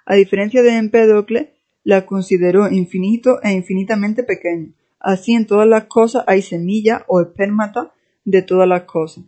A 0.05 0.13
diferencia 0.13 0.61
de 0.61 0.77
Empédocles, 0.77 1.47
la 1.83 2.05
consideró 2.05 2.69
infinito 2.69 3.41
e 3.41 3.51
infinitamente 3.53 4.21
pequeño. 4.21 4.73
Así 4.99 5.33
en 5.33 5.47
todas 5.47 5.67
las 5.67 5.85
cosas 5.85 6.23
hay 6.27 6.43
semilla 6.43 7.03
o 7.07 7.19
espermata 7.19 7.93
de 8.25 8.43
todas 8.43 8.67
las 8.67 8.83
cosas. 8.83 9.23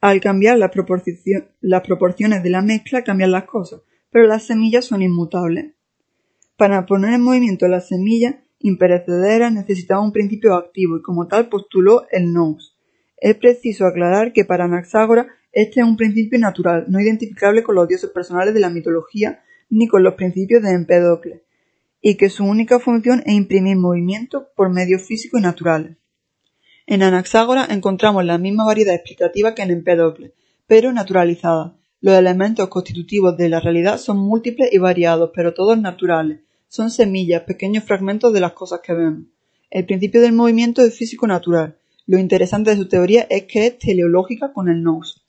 Al 0.00 0.20
cambiar 0.20 0.56
las 0.56 0.70
proporciones 1.82 2.44
de 2.44 2.50
la 2.50 2.62
mezcla 2.62 3.02
cambian 3.02 3.32
las 3.32 3.46
cosas, 3.46 3.80
pero 4.10 4.28
las 4.28 4.44
semillas 4.44 4.84
son 4.84 5.02
inmutables. 5.02 5.74
Para 6.56 6.86
poner 6.86 7.14
en 7.14 7.22
movimiento 7.22 7.66
las 7.66 7.88
semillas 7.88 8.36
imperecederas 8.60 9.52
necesitaba 9.52 10.00
un 10.00 10.12
principio 10.12 10.54
activo 10.54 10.96
y 10.96 11.02
como 11.02 11.26
tal 11.26 11.48
postuló 11.48 12.06
el 12.12 12.32
nous. 12.32 12.75
Es 13.16 13.36
preciso 13.36 13.86
aclarar 13.86 14.32
que 14.32 14.44
para 14.44 14.64
Anaxágora 14.64 15.28
este 15.52 15.80
es 15.80 15.86
un 15.86 15.96
principio 15.96 16.38
natural, 16.38 16.84
no 16.88 17.00
identificable 17.00 17.62
con 17.62 17.74
los 17.76 17.88
dioses 17.88 18.10
personales 18.10 18.52
de 18.52 18.60
la 18.60 18.68
mitología 18.68 19.42
ni 19.70 19.88
con 19.88 20.02
los 20.02 20.14
principios 20.14 20.62
de 20.62 20.72
Empedocles, 20.72 21.40
y 22.00 22.16
que 22.16 22.28
su 22.28 22.44
única 22.44 22.78
función 22.78 23.22
es 23.24 23.32
imprimir 23.32 23.76
movimiento 23.76 24.48
por 24.54 24.70
medios 24.70 25.02
físicos 25.02 25.40
y 25.40 25.42
naturales. 25.42 25.96
En 26.86 27.02
Anaxágora 27.02 27.66
encontramos 27.70 28.24
la 28.24 28.38
misma 28.38 28.64
variedad 28.64 28.94
explicativa 28.94 29.54
que 29.54 29.62
en 29.62 29.70
Empedocles, 29.70 30.32
pero 30.66 30.92
naturalizada. 30.92 31.76
Los 32.00 32.14
elementos 32.16 32.68
constitutivos 32.68 33.36
de 33.36 33.48
la 33.48 33.58
realidad 33.58 33.98
son 33.98 34.18
múltiples 34.18 34.72
y 34.72 34.78
variados, 34.78 35.30
pero 35.34 35.54
todos 35.54 35.80
naturales. 35.80 36.40
Son 36.68 36.90
semillas, 36.90 37.42
pequeños 37.42 37.84
fragmentos 37.84 38.32
de 38.32 38.40
las 38.40 38.52
cosas 38.52 38.80
que 38.84 38.92
vemos. 38.92 39.22
El 39.70 39.86
principio 39.86 40.20
del 40.20 40.32
movimiento 40.32 40.82
es 40.82 40.96
físico 40.96 41.26
natural. 41.26 41.78
Lo 42.08 42.18
interesante 42.18 42.70
de 42.70 42.76
su 42.76 42.86
teoría 42.86 43.26
es 43.28 43.46
que 43.46 43.66
es 43.66 43.78
teleológica 43.78 44.52
con 44.52 44.68
el 44.68 44.80
nous. 44.80 45.24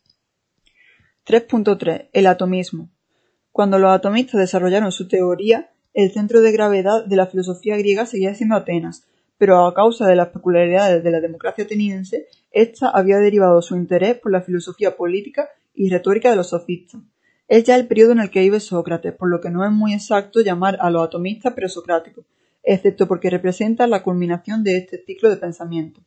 3.3. 1.26 2.10
El 2.14 2.28
atomismo. 2.28 2.92
Cuando 3.52 3.80
los 3.80 3.90
atomistas 3.90 4.40
desarrollaron 4.40 4.92
su 4.92 5.08
teoría, 5.08 5.72
el 5.96 6.12
centro 6.12 6.40
de 6.42 6.52
gravedad 6.52 7.04
de 7.04 7.16
la 7.16 7.26
filosofía 7.26 7.78
griega 7.78 8.06
seguía 8.06 8.36
siendo 8.36 8.56
Atenas, 8.56 9.08
pero 9.40 9.66
a 9.66 9.74
causa 9.74 10.06
de 10.06 10.16
las 10.16 10.28
peculiaridades 10.28 11.04
de 11.04 11.10
la 11.10 11.20
democracia 11.20 11.64
ateniense, 11.64 12.28
ésta 12.52 12.92
había 12.92 13.18
derivado 13.18 13.60
su 13.64 13.76
interés 13.76 14.20
por 14.20 14.32
la 14.32 14.44
filosofía 14.44 14.96
política 14.96 15.50
y 15.74 15.90
retórica 15.90 16.30
de 16.30 16.36
los 16.36 16.50
sofistas. 16.50 17.02
Es 17.48 17.64
ya 17.64 17.76
el 17.76 17.88
periodo 17.88 18.12
en 18.12 18.20
el 18.20 18.30
que 18.30 18.42
vive 18.42 18.60
Sócrates, 18.60 19.16
por 19.16 19.30
lo 19.30 19.42
que 19.42 19.50
no 19.50 19.66
es 19.66 19.72
muy 19.72 19.96
exacto 19.96 20.42
llamar 20.42 20.78
a 20.80 20.92
los 20.92 21.08
atomistas 21.08 21.56
presocráticos, 21.56 22.24
excepto 22.62 23.08
porque 23.08 23.32
representan 23.32 23.90
la 23.90 24.04
culminación 24.04 24.64
de 24.64 24.78
este 24.78 25.04
ciclo 25.04 25.32
de 25.32 25.38
pensamiento. 25.38 26.02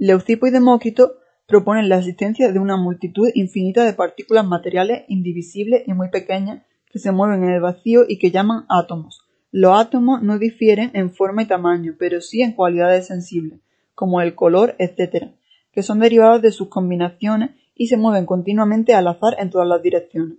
Leucipo 0.00 0.46
y 0.46 0.52
Demócrito 0.52 1.16
proponen 1.48 1.88
la 1.88 1.98
existencia 1.98 2.52
de 2.52 2.60
una 2.60 2.76
multitud 2.76 3.28
infinita 3.34 3.84
de 3.84 3.94
partículas 3.94 4.46
materiales 4.46 5.02
indivisibles 5.08 5.82
y 5.88 5.92
muy 5.92 6.08
pequeñas 6.08 6.62
que 6.86 7.00
se 7.00 7.10
mueven 7.10 7.42
en 7.42 7.50
el 7.50 7.60
vacío 7.60 8.04
y 8.06 8.20
que 8.20 8.30
llaman 8.30 8.64
átomos. 8.68 9.22
Los 9.50 9.76
átomos 9.76 10.22
no 10.22 10.38
difieren 10.38 10.92
en 10.94 11.12
forma 11.12 11.42
y 11.42 11.46
tamaño, 11.46 11.96
pero 11.98 12.20
sí 12.20 12.42
en 12.42 12.52
cualidades 12.52 13.08
sensibles, 13.08 13.58
como 13.96 14.20
el 14.20 14.36
color, 14.36 14.76
etc., 14.78 15.32
que 15.72 15.82
son 15.82 15.98
derivados 15.98 16.42
de 16.42 16.52
sus 16.52 16.68
combinaciones 16.68 17.50
y 17.74 17.88
se 17.88 17.96
mueven 17.96 18.24
continuamente 18.24 18.94
al 18.94 19.08
azar 19.08 19.34
en 19.40 19.50
todas 19.50 19.66
las 19.66 19.82
direcciones. 19.82 20.38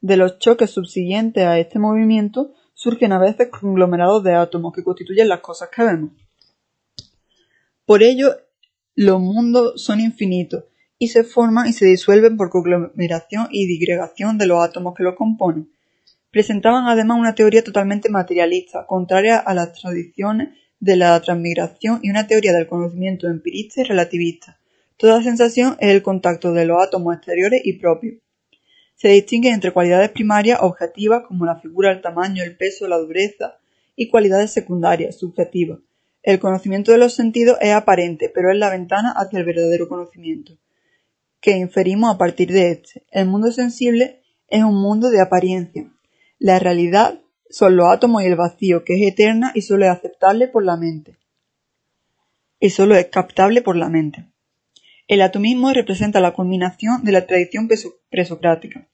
De 0.00 0.16
los 0.16 0.38
choques 0.38 0.70
subsiguientes 0.70 1.42
a 1.42 1.58
este 1.58 1.80
movimiento 1.80 2.52
surgen 2.74 3.10
a 3.10 3.18
veces 3.18 3.48
conglomerados 3.48 4.22
de 4.22 4.34
átomos 4.34 4.72
que 4.72 4.84
constituyen 4.84 5.28
las 5.28 5.40
cosas 5.40 5.70
que 5.74 5.82
vemos. 5.82 6.12
Por 7.84 8.04
ello, 8.04 8.36
los 9.02 9.18
mundos 9.18 9.82
son 9.82 9.98
infinitos 9.98 10.64
y 10.98 11.08
se 11.08 11.24
forman 11.24 11.66
y 11.66 11.72
se 11.72 11.86
disuelven 11.86 12.36
por 12.36 12.50
conglomeración 12.50 13.48
y 13.50 13.66
digregación 13.66 14.36
de 14.36 14.44
los 14.44 14.62
átomos 14.62 14.94
que 14.94 15.02
los 15.02 15.14
componen. 15.14 15.70
Presentaban 16.30 16.86
además 16.86 17.18
una 17.18 17.34
teoría 17.34 17.64
totalmente 17.64 18.10
materialista, 18.10 18.84
contraria 18.86 19.38
a 19.38 19.54
las 19.54 19.72
tradiciones 19.72 20.50
de 20.80 20.96
la 20.96 21.18
transmigración 21.22 22.00
y 22.02 22.10
una 22.10 22.26
teoría 22.26 22.52
del 22.52 22.66
conocimiento 22.66 23.26
empirista 23.26 23.80
y 23.80 23.84
relativista. 23.84 24.58
Toda 24.98 25.22
sensación 25.22 25.78
es 25.80 25.88
el 25.92 26.02
contacto 26.02 26.52
de 26.52 26.66
los 26.66 26.82
átomos 26.82 27.16
exteriores 27.16 27.62
y 27.64 27.78
propios. 27.78 28.16
Se 28.96 29.08
distinguen 29.08 29.54
entre 29.54 29.72
cualidades 29.72 30.10
primarias 30.10 30.58
objetivas 30.60 31.22
como 31.26 31.46
la 31.46 31.56
figura, 31.56 31.90
el 31.90 32.02
tamaño, 32.02 32.42
el 32.42 32.54
peso, 32.54 32.86
la 32.86 32.98
dureza 32.98 33.56
y 33.96 34.10
cualidades 34.10 34.50
secundarias, 34.50 35.16
subjetivas, 35.16 35.78
el 36.22 36.38
conocimiento 36.38 36.92
de 36.92 36.98
los 36.98 37.14
sentidos 37.14 37.56
es 37.60 37.72
aparente, 37.72 38.30
pero 38.34 38.50
es 38.50 38.58
la 38.58 38.70
ventana 38.70 39.12
hacia 39.16 39.38
el 39.38 39.44
verdadero 39.44 39.88
conocimiento, 39.88 40.58
que 41.40 41.56
inferimos 41.56 42.14
a 42.14 42.18
partir 42.18 42.52
de 42.52 42.72
este. 42.72 43.04
El 43.10 43.26
mundo 43.26 43.50
sensible 43.52 44.20
es 44.48 44.62
un 44.62 44.74
mundo 44.80 45.10
de 45.10 45.20
apariencia. 45.20 45.90
La 46.38 46.58
realidad 46.58 47.20
son 47.48 47.76
los 47.76 47.88
átomos 47.88 48.22
y 48.22 48.26
el 48.26 48.36
vacío, 48.36 48.84
que 48.84 48.94
es 48.94 49.12
eterna 49.12 49.52
y 49.54 49.62
solo 49.62 49.86
es 49.86 49.90
aceptable 49.90 50.48
por 50.48 50.64
la 50.64 50.76
mente. 50.76 51.16
Y 52.58 52.70
solo 52.70 52.94
es 52.96 53.06
captable 53.06 53.62
por 53.62 53.76
la 53.76 53.88
mente. 53.88 54.26
El 55.08 55.22
atomismo 55.22 55.72
representa 55.72 56.20
la 56.20 56.32
culminación 56.32 57.02
de 57.02 57.12
la 57.12 57.26
tradición 57.26 57.68
presocrática. 58.10 58.86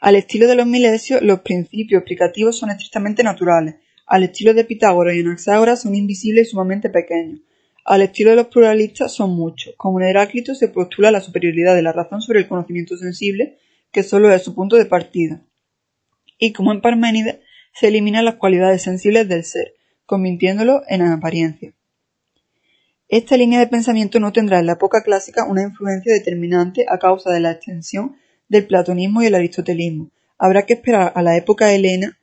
Al 0.00 0.16
estilo 0.16 0.46
de 0.46 0.56
los 0.56 0.66
milesios, 0.66 1.22
los 1.22 1.40
principios 1.40 2.00
explicativos 2.00 2.58
son 2.58 2.70
estrictamente 2.70 3.22
naturales, 3.22 3.76
al 4.06 4.22
estilo 4.22 4.54
de 4.54 4.64
Pitágoras 4.64 5.16
y 5.16 5.20
Anaxágoras 5.20 5.82
son 5.82 5.94
invisibles 5.94 6.46
y 6.46 6.50
sumamente 6.50 6.90
pequeños. 6.90 7.40
Al 7.84 8.02
estilo 8.02 8.30
de 8.30 8.36
los 8.36 8.46
pluralistas 8.46 9.12
son 9.12 9.30
muchos. 9.30 9.74
Como 9.76 10.00
en 10.00 10.06
Heráclito 10.06 10.54
se 10.54 10.68
postula 10.68 11.10
la 11.10 11.20
superioridad 11.20 11.74
de 11.74 11.82
la 11.82 11.92
razón 11.92 12.22
sobre 12.22 12.40
el 12.40 12.48
conocimiento 12.48 12.96
sensible, 12.96 13.58
que 13.92 14.02
solo 14.02 14.32
es 14.32 14.42
su 14.42 14.54
punto 14.54 14.76
de 14.76 14.86
partida. 14.86 15.42
Y 16.38 16.52
como 16.52 16.72
en 16.72 16.80
Parménides, 16.80 17.38
se 17.72 17.88
eliminan 17.88 18.24
las 18.24 18.36
cualidades 18.36 18.82
sensibles 18.82 19.28
del 19.28 19.44
ser, 19.44 19.74
convirtiéndolo 20.06 20.82
en 20.88 21.02
apariencia. 21.02 21.74
Esta 23.08 23.36
línea 23.36 23.60
de 23.60 23.68
pensamiento 23.68 24.18
no 24.18 24.32
tendrá 24.32 24.58
en 24.58 24.66
la 24.66 24.72
época 24.72 25.02
clásica 25.02 25.44
una 25.44 25.62
influencia 25.62 26.12
determinante 26.12 26.86
a 26.88 26.98
causa 26.98 27.30
de 27.30 27.40
la 27.40 27.52
extensión 27.52 28.16
del 28.48 28.66
platonismo 28.66 29.22
y 29.22 29.26
el 29.26 29.34
aristotelismo. 29.34 30.10
Habrá 30.38 30.66
que 30.66 30.74
esperar 30.74 31.12
a 31.14 31.22
la 31.22 31.36
época 31.36 31.72
helena 31.72 32.18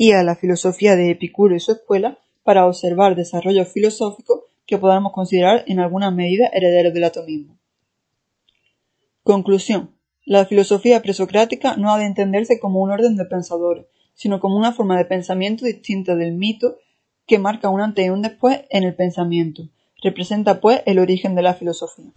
y 0.00 0.12
a 0.12 0.22
la 0.22 0.34
filosofía 0.34 0.96
de 0.96 1.10
Epicuro 1.10 1.54
y 1.54 1.60
su 1.60 1.72
escuela 1.72 2.16
para 2.42 2.66
observar 2.66 3.16
desarrollos 3.16 3.68
filosóficos 3.68 4.44
que 4.64 4.78
podamos 4.78 5.12
considerar 5.12 5.62
en 5.66 5.78
alguna 5.78 6.10
medida 6.10 6.48
herederos 6.54 6.94
del 6.94 7.04
atomismo. 7.04 7.58
Conclusión. 9.22 9.94
La 10.24 10.46
filosofía 10.46 11.02
presocrática 11.02 11.76
no 11.76 11.92
ha 11.92 11.98
de 11.98 12.06
entenderse 12.06 12.58
como 12.58 12.80
un 12.80 12.90
orden 12.90 13.14
de 13.16 13.26
pensadores, 13.26 13.84
sino 14.14 14.40
como 14.40 14.56
una 14.56 14.72
forma 14.72 14.96
de 14.96 15.04
pensamiento 15.04 15.66
distinta 15.66 16.16
del 16.16 16.32
mito 16.32 16.78
que 17.26 17.38
marca 17.38 17.68
un 17.68 17.82
antes 17.82 18.06
y 18.06 18.08
un 18.08 18.22
después 18.22 18.62
en 18.70 18.84
el 18.84 18.94
pensamiento. 18.94 19.68
Representa, 20.02 20.62
pues, 20.62 20.80
el 20.86 20.98
origen 20.98 21.34
de 21.34 21.42
la 21.42 21.52
filosofía. 21.52 22.10